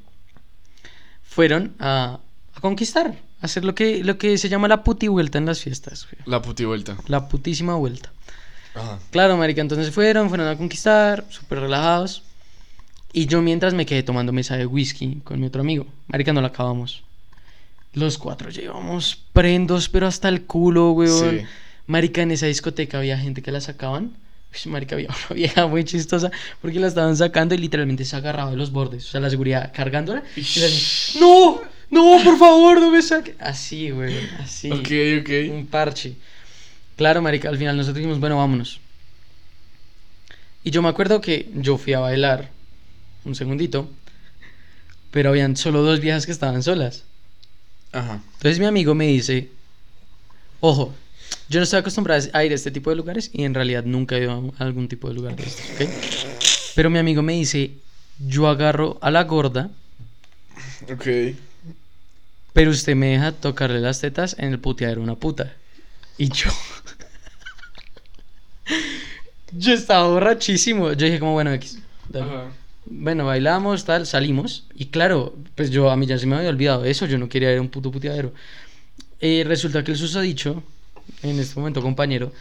[1.23, 2.21] fueron a,
[2.55, 5.61] a conquistar, a hacer lo que, lo que se llama la puti vuelta en las
[5.61, 6.23] fiestas, güey.
[6.27, 6.97] La puti vuelta.
[7.07, 8.13] la putísima vuelta.
[8.75, 8.99] Ajá.
[9.11, 12.23] Claro, marica, entonces fueron, fueron a conquistar, súper relajados.
[13.13, 15.87] Y yo mientras me quedé tomando mesa de whisky con mi otro amigo.
[16.09, 17.03] Marica, no la acabamos.
[17.95, 21.39] Los cuatro llevamos prendos, pero hasta el culo, weón.
[21.41, 21.45] Sí.
[21.87, 24.13] Marica, en esa discoteca había gente que la sacaban.
[24.53, 26.31] Uy, marica, había una vieja muy chistosa
[26.61, 29.07] porque la estaban sacando y literalmente se agarraba de los bordes.
[29.07, 30.23] O sea, la seguridad cargándola.
[30.37, 31.61] Y la hacía, ¡No!
[31.91, 33.35] ¡No, por favor, no me saque!
[33.39, 34.71] Así, güey, así.
[34.71, 35.55] Ok, ok.
[35.55, 36.17] Un parche.
[36.97, 38.81] Claro, marica, al final nosotros dijimos, bueno, vámonos.
[40.65, 42.51] Y yo me acuerdo que yo fui a bailar
[43.25, 43.89] un segundito,
[45.11, 47.05] pero habían solo dos viejas que estaban solas.
[47.93, 48.21] Ajá.
[48.35, 49.49] Entonces mi amigo me dice,
[50.61, 50.95] ojo,
[51.49, 54.17] yo no estoy acostumbrado a ir a este tipo de lugares y en realidad nunca
[54.17, 55.89] he ido a algún tipo de lugar de estos, ¿ok?
[56.75, 57.73] Pero mi amigo me dice,
[58.27, 59.71] yo agarro a la gorda,
[60.93, 61.07] Ok.
[62.53, 65.53] pero usted me deja tocarle las tetas en el puteadero de una puta.
[66.19, 66.51] Y yo...
[69.53, 70.93] yo estaba borrachísimo.
[70.93, 71.79] Yo dije como, bueno, X.
[72.15, 72.51] Ajá.
[72.87, 74.65] Bueno, bailamos, tal, salimos.
[74.75, 77.07] Y claro, pues yo a mí ya se me había olvidado eso.
[77.07, 78.33] Yo no quería ir a un puto puteadero.
[79.21, 80.63] Eh, resulta que el susodicho,
[81.23, 82.33] en este momento compañero,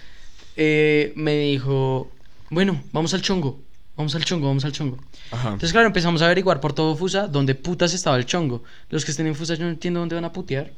[0.55, 2.09] eh, me dijo,
[2.49, 3.59] bueno, vamos al chongo.
[3.95, 4.97] Vamos al chongo, vamos al chongo.
[5.31, 5.47] Ajá.
[5.49, 8.63] Entonces, claro, empezamos a averiguar por todo Fusa dónde putas estaba el chongo.
[8.89, 10.71] Los que estén en Fusa yo no entiendo dónde van a putear.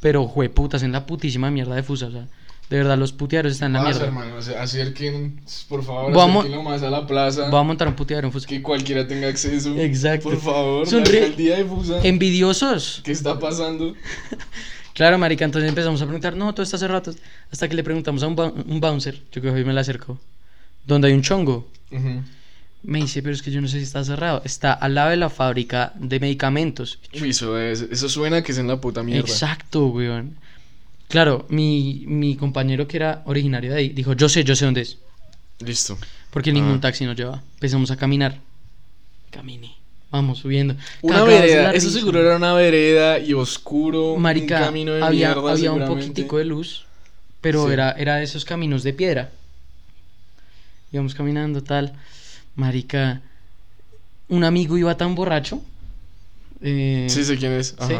[0.00, 2.06] Pero, jue putas, en la putísima mierda de Fusa.
[2.06, 2.26] O sea,
[2.70, 4.06] de verdad, los putearos están en la Pasa, mierda.
[4.06, 4.36] hermano.
[4.58, 7.50] acerquen, por favor, Vamos- acérquenlo más a la plaza.
[7.50, 8.48] Voy a montar un puteadero en Fusa.
[8.48, 9.76] Que cualquiera tenga acceso.
[9.76, 10.30] Exacto.
[10.30, 11.20] Por favor, Sonríe.
[11.20, 12.00] la alcaldía de Fusa.
[12.02, 13.02] Envidiosos.
[13.04, 13.94] ¿Qué está pasando?
[14.94, 17.14] Claro, marica, entonces empezamos a preguntar, no, todo está cerrado.
[17.50, 20.20] Hasta que le preguntamos a un, bou- un bouncer, yo creo que me la acercó,
[20.86, 21.68] donde hay un chongo.
[22.84, 24.42] Me dice, pero es que yo no sé si está cerrado.
[24.44, 26.98] Está al lado de la fábrica de medicamentos.
[27.20, 29.20] Uy, eso, es- eso suena que es en la puta mierda.
[29.20, 30.36] Exacto, weón.
[31.08, 34.80] Claro, mi, mi compañero que era originario de ahí dijo, yo sé, yo sé dónde
[34.82, 34.98] es.
[35.60, 35.96] Listo.
[36.30, 36.80] Porque ningún Ah.
[36.80, 37.42] taxi nos lleva.
[37.54, 38.40] Empezamos a caminar.
[39.30, 39.76] Caminé.
[40.12, 40.76] Vamos subiendo.
[41.00, 44.16] Una vereda, eso seguro era una vereda y oscuro.
[44.16, 46.84] Marica, un camino de había, mierda, había un poquitico de luz,
[47.40, 47.72] pero Sí.
[47.72, 49.30] era, era de esos caminos de piedra.
[50.92, 51.94] Íbamos caminando, tal.
[52.54, 53.22] Marica,
[54.28, 55.62] un amigo iba tan borracho.
[56.60, 57.74] eh, Sí, sé quién es.
[57.88, 57.94] Sí.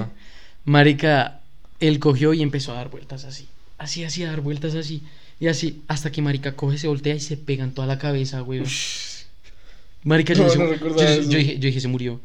[0.64, 1.40] Marica,
[1.80, 3.48] él cogió y empezó a dar vueltas así.
[3.78, 5.02] Así, así, a dar vueltas así.
[5.40, 8.40] Y así, hasta que Marica coge, se voltea y se pega en toda la cabeza,
[8.40, 8.62] güey.
[10.04, 12.20] Marica, yo, No, yo- dije, yo dije, se murió.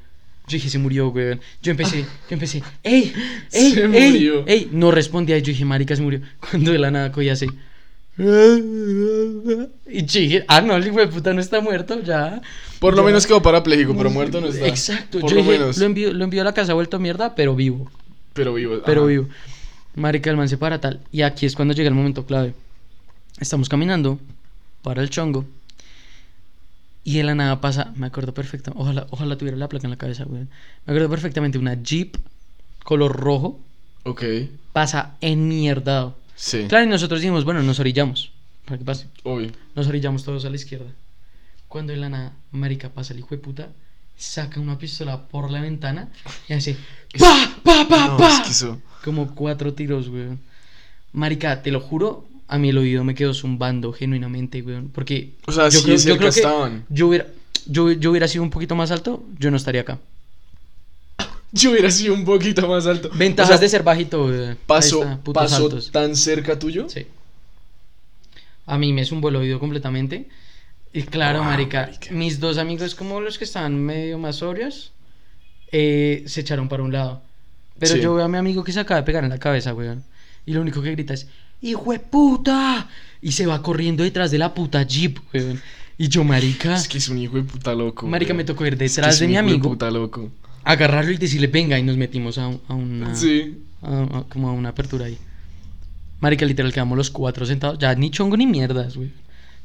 [0.47, 1.38] Yo dije, se murió, güey.
[1.61, 3.13] Yo empecé, yo empecé, ¡ey!
[3.51, 3.71] ¡ey!
[3.71, 4.47] Se ey, murió.
[4.47, 4.69] ¡ey!
[4.71, 5.38] No respondía.
[5.39, 6.21] Yo dije, Marica, se murió.
[6.51, 7.47] Cuando de la nada cogía así.
[8.19, 12.41] Y yo dije, ah, no, el hijo de puta no está muerto, ya.
[12.80, 13.05] Por lo Ya.
[13.07, 14.67] menos quedó parapléjico, pero muerto no está.
[14.67, 15.19] Exacto.
[15.19, 15.78] Por yo lo dije, menos.
[15.78, 17.91] lo envío, lo envío a la casa vuelto a mierda, pero vivo.
[18.34, 18.82] Pero vivo.
[18.86, 19.07] Pero ajá.
[19.09, 19.28] vivo.
[19.95, 21.01] Marica, el man se para tal.
[21.11, 22.53] Y aquí es cuando llega el momento clave.
[23.39, 24.19] Estamos caminando
[24.82, 25.45] para el chongo.
[27.08, 28.74] Y de la nada pasa, me acuerdo perfecto.
[28.76, 30.41] Ojalá, ojalá tuviera la placa en la cabeza, güey.
[30.41, 32.18] Me acuerdo perfectamente una Jeep
[32.84, 33.62] color rojo
[34.03, 34.24] Ok.
[34.74, 36.18] pasa en mierdado.
[36.36, 36.66] Sí.
[36.68, 38.34] Claro, y nosotros dijimos, bueno, nos orillamos.
[38.66, 39.08] Para que pase.
[39.24, 39.51] Obvio.
[39.74, 40.91] Nos orillamos todos a la izquierda.
[41.70, 43.70] Cuando de la nada, marica, pasa el hijo de puta,
[44.18, 46.10] saca una pistola por la ventana
[46.49, 46.76] y hace
[47.18, 47.55] ¡Pa!
[47.64, 47.88] ¡Pa!
[47.88, 48.08] ¡Pa!
[48.08, 48.34] No, ¡Pa!
[48.34, 50.39] es que eso- Como cuatro tiros, weón.
[51.14, 54.89] Marica, te lo juro, a mí el oído me quedó zumbando genuinamente, weón.
[54.89, 55.34] Porque.
[55.45, 56.86] O sea, sí cerca que estaban.
[56.89, 57.28] Yo hubiera,
[57.66, 60.00] yo, yo hubiera sido un poquito más alto, yo no estaría acá.
[61.52, 63.10] Yo hubiera sido un poquito más alto.
[63.14, 64.52] Ventajas O sea, de ser bajito, weón.
[64.52, 65.91] Está, pasó altos.
[65.91, 66.88] tan cerca tuyo.
[66.89, 67.08] Sí.
[68.66, 70.28] A mí me zumbó el oído completamente.
[70.93, 72.12] Y claro, Wow, marica, marica.
[72.12, 74.91] mis dos amigos, como los que estaban medio más sobrios,
[75.72, 77.22] eh, se echaron para un lado.
[77.80, 78.02] Pero Sí.
[78.02, 80.04] yo veo a mi amigo que se acaba de pegar en la cabeza, weón.
[80.45, 81.28] Y lo único que grita es,
[81.62, 82.88] ¡Hijo de puta!
[83.22, 85.60] Y se va corriendo detrás de la puta Jeep, weón.
[85.97, 88.05] Y yo, marica, Es que es un hijo de puta loco.
[88.05, 89.70] Marica, me tocó ir Es que detrás es de un mi hijo amigo.
[89.70, 90.30] puta loco.
[90.64, 93.16] agarrarlo y decirle, venga, y nos metimos a, un- a una...
[93.16, 93.58] Sí.
[93.82, 95.18] a- a- como a una apertura ahí.
[96.20, 97.80] Marica, literal, quedamos los cuatro sentados.
[97.80, 99.12] Ya ni chongo ni mierdas, güey.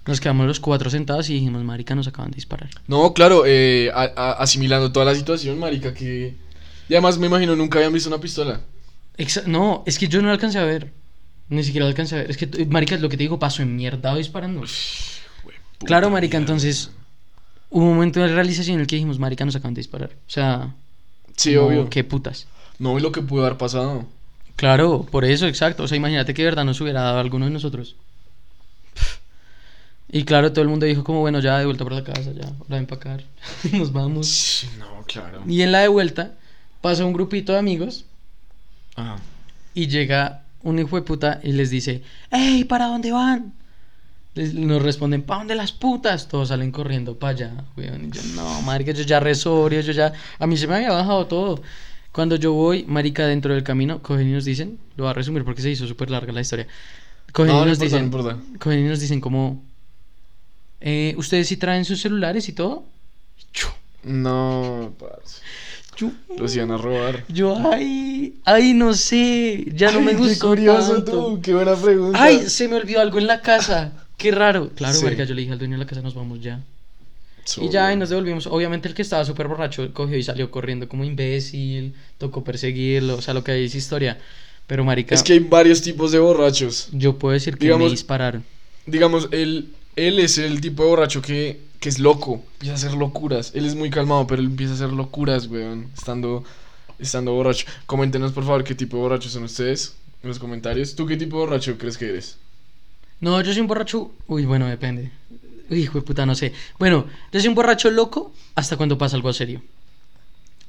[0.07, 2.69] Nos quedamos los cuatro sentados y dijimos, Marica, nos acaban de disparar.
[2.89, 6.35] No, claro, eh, asimilando toda la situación, marica, que...
[6.89, 8.61] Y además me imagino nunca habían visto una pistola.
[9.19, 10.93] Exa- no, es que yo no lo alcancé a ver.
[11.53, 12.31] Ni siquiera lo alcancé a ver.
[12.31, 14.63] Es que, Marica, lo que te digo, pasó en mierda disparando.
[15.85, 16.53] Claro, Marica, mierda.
[16.55, 16.91] entonces
[17.71, 20.11] hubo un momento de realización en el que dijimos, Marica, nos acaban de disparar.
[20.27, 20.75] O sea,
[21.37, 21.91] Sí, como, obvio.
[21.91, 22.47] qué putas.
[22.79, 24.07] No, y lo que pudo haber pasado.
[24.57, 25.83] Claro, por eso, exacto.
[25.83, 27.97] O sea, imagínate que de verdad nos hubiera dado alguno de nosotros.
[30.15, 32.47] Y claro, todo el mundo dijo como, bueno, ya de vuelta para la casa, ya,
[32.59, 33.25] hora de empacar.
[33.73, 34.27] Nos vamos.
[34.29, 35.43] Sí, No, claro.
[35.47, 36.33] Y en la de vuelta
[36.83, 38.05] pasa un grupito de amigos
[38.95, 39.17] Ajá.
[39.75, 43.53] y llega un hijo de puta y les dice, ¡Ey, ¿para dónde van?
[44.35, 46.29] Les- nos responden, ¿para dónde las putas?
[46.29, 48.07] Todos salen corriendo para allá, weón.
[48.07, 50.13] Y yo, no, marica, yo ya resorio, yo ya...
[50.39, 51.63] A mí se me había bajado todo.
[52.13, 55.45] Cuando yo voy, marica, dentro del camino, cogen y nos dicen, lo voy a resumir
[55.45, 56.67] porque se hizo súper larga la historia.
[57.33, 59.63] Cogen No, y no nos importa, dicen, no cogen y nos dicen como,
[60.81, 62.85] eh, ¿ustedes sí traen sus celulares y todo?
[63.55, 63.69] Yo,
[64.05, 65.41] No, parce.
[65.97, 67.25] Yo, Los iban a robar.
[67.29, 71.11] yo, ay, ay, no sé, ya no me gustó Qué curioso tanto.
[71.13, 72.23] tú, qué buena pregunta.
[72.23, 73.93] Ay, se me olvidó algo en la casa.
[74.17, 74.71] Qué raro.
[74.75, 75.05] Claro, Sí.
[75.05, 76.61] marica, yo le dije al dueño de la casa, nos vamos ya.
[77.45, 77.67] Sobre.
[77.67, 78.47] Y ya, y nos devolvimos.
[78.47, 81.93] Obviamente el que estaba súper borracho cogió y salió corriendo como imbécil.
[82.19, 83.17] Tocó perseguirlo.
[83.17, 84.19] O sea, lo que hay es historia.
[84.69, 86.89] Pero, marica, Es que hay varios tipos de borrachos.
[86.93, 88.45] yo puedo decir que digamos- me dispararon.
[88.87, 92.43] Digamos, él, él es el tipo de borracho que, que es loco.
[92.55, 93.51] Empieza a hacer locuras.
[93.55, 95.89] Él es muy calmado, pero él empieza a hacer locuras, weón.
[95.95, 96.45] Estando,
[96.99, 97.67] estando borracho.
[97.87, 100.95] Coméntenos, por favor, qué tipo de borrachos son ustedes en los comentarios.
[100.95, 102.39] ¿Tú qué tipo de borracho crees que eres?
[103.21, 104.13] No, yo soy un borracho.
[104.29, 105.11] Uy, bueno, depende.
[105.71, 106.53] Uy, hijo de puta, no sé.
[106.79, 109.61] Bueno, yo soy un borracho loco hasta cuando pasa algo serio.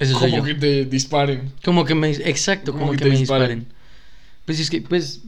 [0.00, 0.54] Eso soy Como yo.
[0.54, 1.52] que te disparen.
[1.64, 2.10] Como que me.
[2.10, 3.60] Exacto, como, Como que me disparen.
[3.60, 3.74] disparen.
[4.44, 5.20] Pues es que, pues,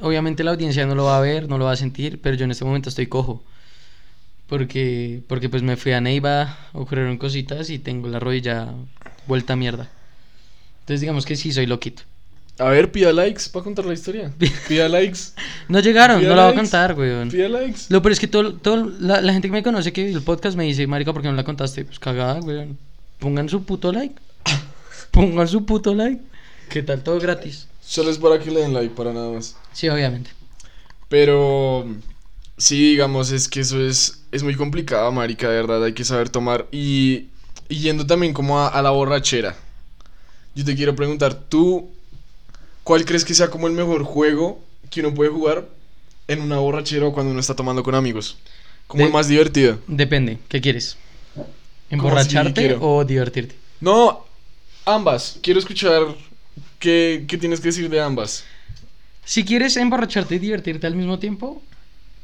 [0.00, 2.44] obviamente la audiencia no lo va a ver, no lo va a sentir, pero yo
[2.46, 3.42] en este momento estoy cojo.
[4.46, 8.68] Porque, porque pues me fui a Neiva, ocurrieron cositas y tengo la rodilla
[9.26, 9.90] vuelta a mierda.
[10.80, 12.02] Entonces digamos que sí soy loquito.
[12.58, 14.32] A ver, pida likes para contar la historia.
[14.68, 15.18] Pida likes.
[15.68, 17.28] No llegaron, Pida no la voy a contar, weón.
[17.30, 17.80] Pida likes.
[17.88, 20.56] Lo peor es que todo, todo la, la gente que me conoce que el podcast
[20.56, 21.84] me dice, marica, ¿por qué no la contaste?
[21.84, 22.78] Pues cagada, weón.
[23.18, 24.14] Pongan su puto like.
[25.10, 26.22] Pongan su puto like.
[26.68, 27.02] ¿Qué tal?
[27.02, 27.66] Todo gratis.
[27.80, 29.56] Solo es para que le den like, para nada más.
[29.72, 30.30] Sí, obviamente.
[31.08, 31.86] Pero
[32.56, 36.28] sí, digamos, es que eso es, es muy complicado, marica, de verdad, hay que saber
[36.30, 36.66] tomar.
[36.72, 37.28] Y,
[37.68, 39.56] y yendo también como a, a la borrachera.
[40.54, 41.90] Yo te quiero preguntar, ¿tú
[42.84, 45.68] cuál crees que sea como el mejor juego que uno puede jugar
[46.28, 48.38] en una borrachera o cuando uno está tomando con amigos?
[48.86, 49.78] Como De- el más divertido.
[49.86, 50.96] Depende, ¿qué quieres?
[51.96, 53.54] ¿Cómo así ¿Emborracharte o divertirte?
[53.80, 54.24] No,
[54.86, 55.38] ambas.
[55.42, 56.02] Quiero escuchar
[56.78, 58.44] qué, qué tienes que decir de ambas.
[59.24, 61.62] Si quieres emborracharte y divertirte al mismo tiempo,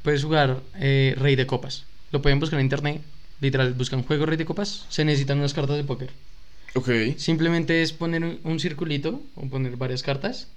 [0.02, 1.84] puedes jugar eh, Rey de Copas.
[2.12, 3.02] Lo pueden buscar en internet.
[3.40, 4.86] Literal, buscan juego Rey de Copas.
[4.88, 6.10] Se necesitan unas cartas de póker.
[6.74, 6.90] Ok.
[7.16, 10.48] Simplemente es poner un, circulito o poner varias cartas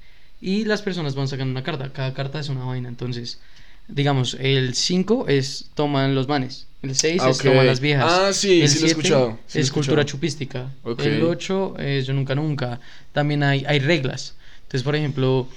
[0.41, 1.91] y las personas van sacando una carta.
[1.91, 2.89] Cada carta es una vaina.
[2.89, 3.39] Entonces,
[3.87, 6.67] digamos, el 5 es toman los manes.
[6.81, 8.05] El 6 Ah, es toman las viejas.
[8.07, 10.17] Ah, sí, el sí lo he 7 escuchado, sí lo he es cultura escuchado.
[10.17, 10.71] chupística.
[10.83, 10.99] Ok.
[11.01, 12.79] El 8 es yo nunca nunca.
[13.11, 14.35] También hay, hay reglas.
[14.63, 15.47] Entonces, por ejemplo,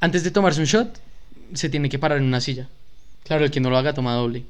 [0.00, 0.98] antes de tomarse un shot,
[1.54, 2.68] se tiene que parar en una silla.
[3.24, 4.44] Claro, el que no lo haga toma doble.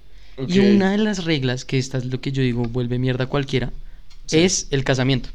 [0.49, 3.71] Y una de las reglas, que esta es lo que yo digo, vuelve mierda cualquiera,
[4.27, 4.39] Sí.
[4.39, 5.29] es el casamiento.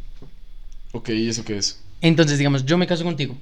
[0.93, 1.79] Ok, ¿y eso qué es?
[2.01, 3.35] Entonces, digamos, yo me caso contigo.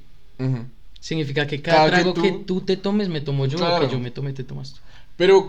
[1.00, 3.60] Significa que cada, Cada que trago tú- que tú te tomes, me tomo yo, o
[3.60, 3.86] Claro.
[3.88, 4.80] que yo me tome, te tomas tú.
[5.18, 5.46] Pero,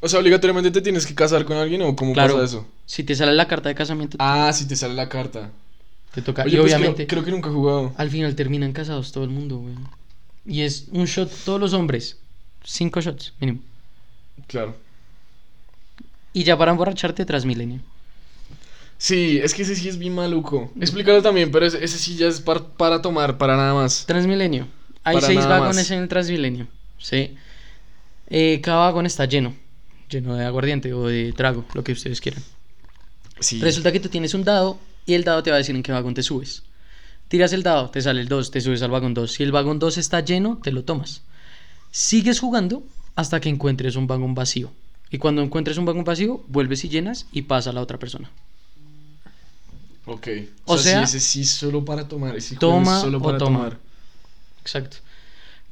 [0.00, 2.66] o sea, obligatoriamente te tienes que casar con alguien o cómo Claro, pasa eso?
[2.86, 5.50] si te sale la carta de casamiento, Ah, si te sale la carta.
[6.14, 6.42] te toca.
[6.42, 7.92] Oye, y pues obviamente, creo, creo que nunca he jugado.
[7.96, 9.74] al final terminan casados todo el mundo, güey.
[10.44, 12.16] Y es un shot, todos los hombres.
[12.70, 13.60] Cinco shots, mínimo.
[14.46, 14.76] Claro.
[16.34, 17.80] Y ya para emborracharte tras milenio.
[18.98, 20.70] Sí, es que ese sí es bien maluco.
[20.78, 24.04] Explícalo también, pero ese, ese sí ya es par- para tomar, para nada más.
[24.06, 24.66] Transmilenio.
[25.04, 25.90] Hay Para seis vagones más.
[25.92, 26.66] en el Transmilenio.
[26.98, 27.34] Sí.
[28.28, 29.54] Eh, cada vagón está lleno.
[30.10, 32.42] Lleno de aguardiente o de trago, lo que ustedes quieran.
[33.40, 33.60] Sí.
[33.60, 35.92] Resulta que tú tienes un dado y el dado te va a decir en qué
[35.92, 36.64] vagón te subes.
[37.28, 39.32] Tiras el dado, te sale el 2, te subes al vagón 2.
[39.32, 41.22] Si el vagón 2 está lleno, te lo tomas.
[41.90, 42.84] Sigues jugando
[43.16, 44.70] hasta que encuentres un vagón vacío.
[45.10, 48.30] Y cuando encuentres un vagón vacío, vuelves y llenas y pasa a la otra persona.
[50.06, 50.28] Ok.
[50.64, 52.36] O O, sea, sea, sí, ese sí es solo para tomar.
[52.36, 53.58] Ese toma es solo o para toma.
[53.58, 53.78] tomar.
[54.62, 54.98] Exacto.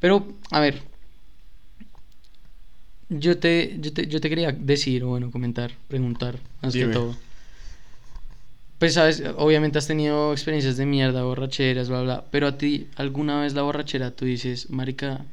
[0.00, 0.82] Pero, a ver.
[3.08, 6.88] Yo te, yo te, yo te quería decir, o bueno, comentar, preguntar, más Dime.
[6.88, 7.16] que todo.
[8.78, 12.24] Pues, sabes, obviamente has tenido experiencias de mierda, borracheras, bla, bla.
[12.30, 15.24] Pero a ti, ¿alguna vez la borrachera tú dices, Marica,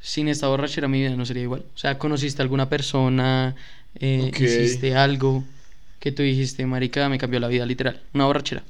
[0.00, 1.64] sin esta borrachera mi vida no sería igual?
[1.74, 3.54] O sea, ¿conociste a alguna persona?
[3.98, 4.30] Eh.
[4.34, 5.44] ¿Hiciste algo
[5.98, 8.00] que tú dijiste, Marica, me cambió la vida, literal?
[8.14, 8.62] Una borrachera.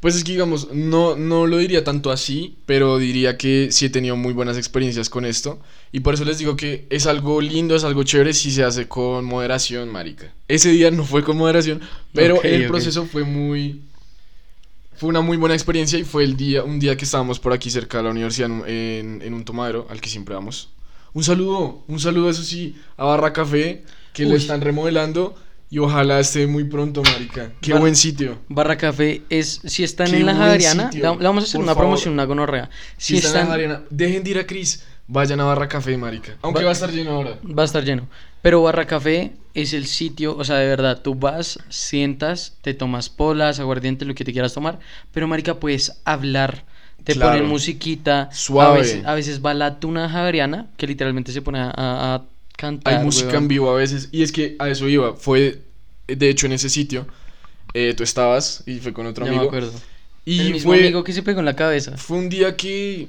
[0.00, 3.90] Pues es que digamos, no, no lo diría tanto así, pero diría que sí he
[3.90, 5.60] tenido muy buenas experiencias con esto.
[5.92, 8.88] Y por eso les digo que es algo lindo, es algo chévere si se hace
[8.88, 10.32] con moderación, marica.
[10.48, 11.82] Ese día no fue con moderación,
[12.14, 13.82] pero el proceso fue muy...
[15.00, 17.70] Fue una muy buena experiencia y fue el día, un día que estábamos por aquí
[17.70, 20.68] cerca de la universidad en, en- en un tomadero al que siempre vamos.
[21.14, 23.82] Un saludo, un saludo eso sí a Barra Café,
[24.12, 24.36] que lo Uy.
[24.36, 25.34] están remodelando
[25.70, 27.50] y ojalá esté muy pronto, marica.
[27.62, 28.40] Qué Bar- buen sitio.
[28.50, 31.84] Barra Café es, si están Qué en la Javeriana, le, vamos a hacer una favor.
[31.84, 32.68] promoción, una gonorrea.
[32.98, 35.66] Si Si están en están, la Javeriana, dejen de ir a Cris, vayan a Barra
[35.66, 36.36] Café, marica.
[36.42, 37.38] Aunque Va- va a estar lleno ahora.
[37.42, 38.06] va a estar lleno.
[38.42, 43.08] Pero Barra Café es el sitio, o sea, de verdad, tú vas, sientas, te tomas
[43.08, 44.78] polas, aguardiente, lo que te quieras tomar,
[45.12, 46.64] pero marica, puedes hablar,
[47.04, 47.32] te Claro.
[47.32, 48.70] ponen musiquita, Suave.
[48.70, 52.22] A veces, a veces va la tuna javeriana, que literalmente se pone a,
[52.56, 52.94] cantar.
[52.94, 53.44] Hay música weón.
[53.44, 54.08] en vivo a veces.
[54.12, 55.14] Y es que a eso iba.
[55.14, 55.60] Fue,
[56.06, 57.06] de hecho, en ese sitio.
[57.72, 59.48] eh, tú estabas y fue con otro Ya me amigo.
[59.48, 59.72] acuerdo.
[60.24, 61.96] Y el mismo fue, amigo que se pegó en la cabeza.
[61.96, 63.08] fue un día que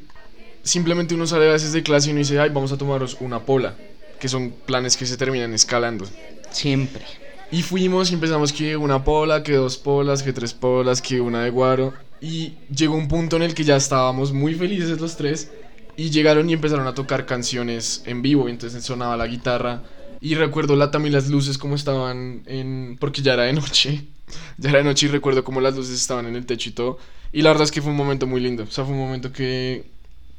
[0.64, 3.40] simplemente uno sale a veces de clase y uno dice, ay, vamos a tomarnos una
[3.40, 3.76] pola.
[4.22, 6.06] Que son planes que se terminan escalando.
[6.52, 7.04] Siempre.
[7.52, 11.44] Y fuimos y empezamos que una pola, que dos polas, que tres polas, que una
[11.44, 11.94] de guaro.
[12.22, 15.52] Y llegó un punto en el que ya estábamos muy felices los tres.
[15.98, 18.48] Y llegaron y empezaron a tocar canciones en vivo.
[18.48, 19.84] y Entonces sonaba la guitarra.
[20.22, 22.96] Y recuerdo la, también las luces como estaban en...
[23.00, 24.06] Porque ya era de noche.
[24.58, 26.98] Ya era de noche y recuerdo cómo las luces estaban en el techo y todo.
[27.34, 28.64] Y la verdad es que fue un momento muy lindo.
[28.64, 29.84] O sea, fue un momento que,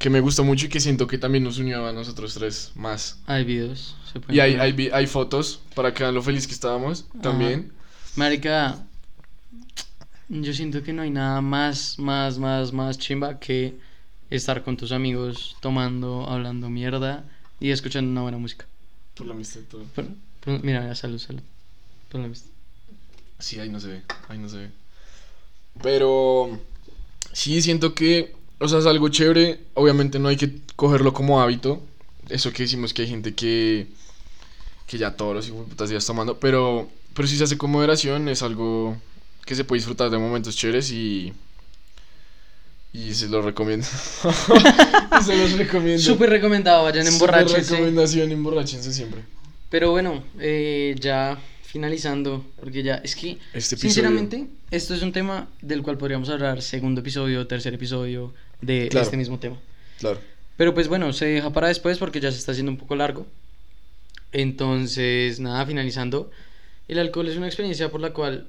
[0.03, 3.21] que me gustó mucho y que siento que también nos unió a nosotros tres más.
[3.25, 3.95] Hay videos.
[4.13, 7.73] se pueden Y hay, hay, fotos para que vean lo feliz que estábamos también.
[8.17, 8.85] Marica,
[10.29, 13.77] yo siento que no hay nada más, más, más, más chimba que
[14.29, 17.25] estar con tus amigos tomando, hablando mierda
[17.61, 18.67] y escuchando una buena música.
[19.15, 19.85] Por la amistad todo.
[19.95, 20.09] Por-
[20.41, 21.43] por- mira, mira, salud, salud.
[22.11, 22.51] Por la amistad.
[23.39, 24.71] Sí, ahí no se ve, ahí no se ve.
[25.81, 26.59] Pero
[27.33, 29.59] sí siento que, o sea, es algo chévere.
[29.75, 31.83] Obviamente no hay que cogerlo como hábito.
[32.29, 33.89] Eso que decimos que hay gente que,
[34.87, 36.39] que ya todos los putas días tomando.
[36.39, 38.97] Pero, pero si se hace con moderación, es algo
[39.45, 41.33] que se puede disfrutar de momentos chéveres y.
[42.93, 43.87] Y se los recomiendo.
[45.25, 46.03] se los recomiendo.
[46.03, 49.23] Súper recomendado, vayan en Súper recomendación, emborrachense siempre.
[49.71, 55.49] Pero bueno, eh, ya finalizando, porque ya es que, Este sinceramente, esto es un tema
[55.63, 59.05] del cual podríamos hablar segundo episodio, tercer episodio de Claro.
[59.05, 59.57] este mismo tema.
[59.99, 60.19] Claro.
[60.57, 63.27] Pero pues bueno, se deja para después porque ya se está haciendo un poco largo.
[64.33, 66.31] Entonces, nada, finalizando.
[66.89, 68.47] El alcohol es una experiencia por la cual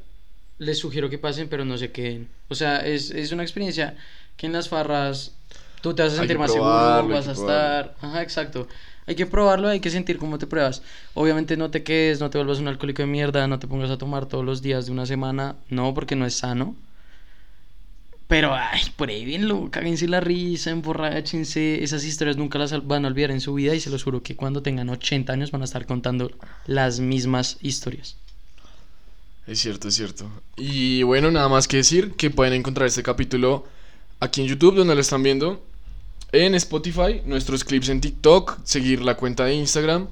[0.59, 2.30] les sugiero que pasen, pero no se queden.
[2.49, 3.95] O sea, es, es una experiencia
[4.38, 5.32] que en las farras
[5.82, 7.53] tú te vas a sentir más probarlo, seguro, vas a probarlo.
[7.89, 7.95] estar...
[8.01, 8.68] Ajá, exacto.
[9.05, 10.82] Hay que probarlo, hay que sentir cómo te pruebas.
[11.14, 13.97] Obviamente no te quedes, no te vuelvas un alcohólico de mierda, no te pongas a
[13.97, 16.76] tomar todos los días de una semana, no, porque no es sano.
[18.28, 21.84] Pero, ay, pruébenlo, cáguense la risa, emborráchense.
[21.84, 24.36] Esas historias nunca las van a olvidar en su vida y se los juro que
[24.36, 26.32] cuando tengan 80 años van a estar contando
[26.65, 28.15] las mismas historias.
[29.45, 30.30] Es cierto, es cierto.
[30.55, 33.65] Y bueno, nada más que decir que pueden encontrar este capítulo
[34.19, 35.61] aquí en YouTube, donde lo están viendo,
[36.32, 40.07] en Spotify, nuestros clips en TikTok, seguir la cuenta de Instagram.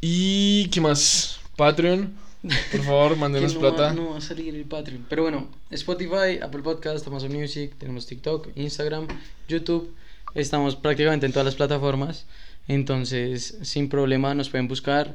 [0.00, 2.14] Y qué más, Patreon,
[2.72, 3.82] por favor, mándenos no plata.
[3.82, 5.06] Va, no va a salir el Patreon.
[5.08, 9.06] Pero bueno, Spotify, Apple Podcast, Amazon Music, tenemos TikTok, Instagram,
[9.48, 9.94] YouTube.
[10.34, 12.26] Estamos prácticamente en todas las plataformas.
[12.68, 15.14] Entonces, sin problema, nos pueden buscar.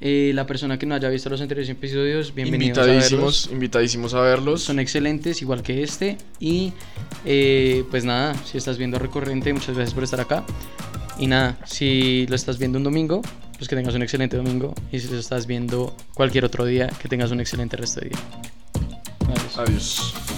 [0.00, 2.96] Eh, la persona que no haya visto los anteriores episodios, bienvenidos a verlos.
[3.02, 4.62] invitadísimos, invitadísimos a verlos.
[4.62, 6.18] Son excelentes, igual que este.
[6.38, 6.72] Y
[7.24, 10.44] eh, pues nada, si estás viendo Recurrente, muchas gracias por estar acá.
[11.18, 13.22] Y nada, si lo estás viendo un domingo,
[13.58, 14.72] pues que tengas un excelente domingo.
[14.92, 18.18] Y si lo estás viendo cualquier otro día, que tengas un excelente resto de día.
[19.28, 19.58] Adiós.
[19.58, 20.37] Adiós.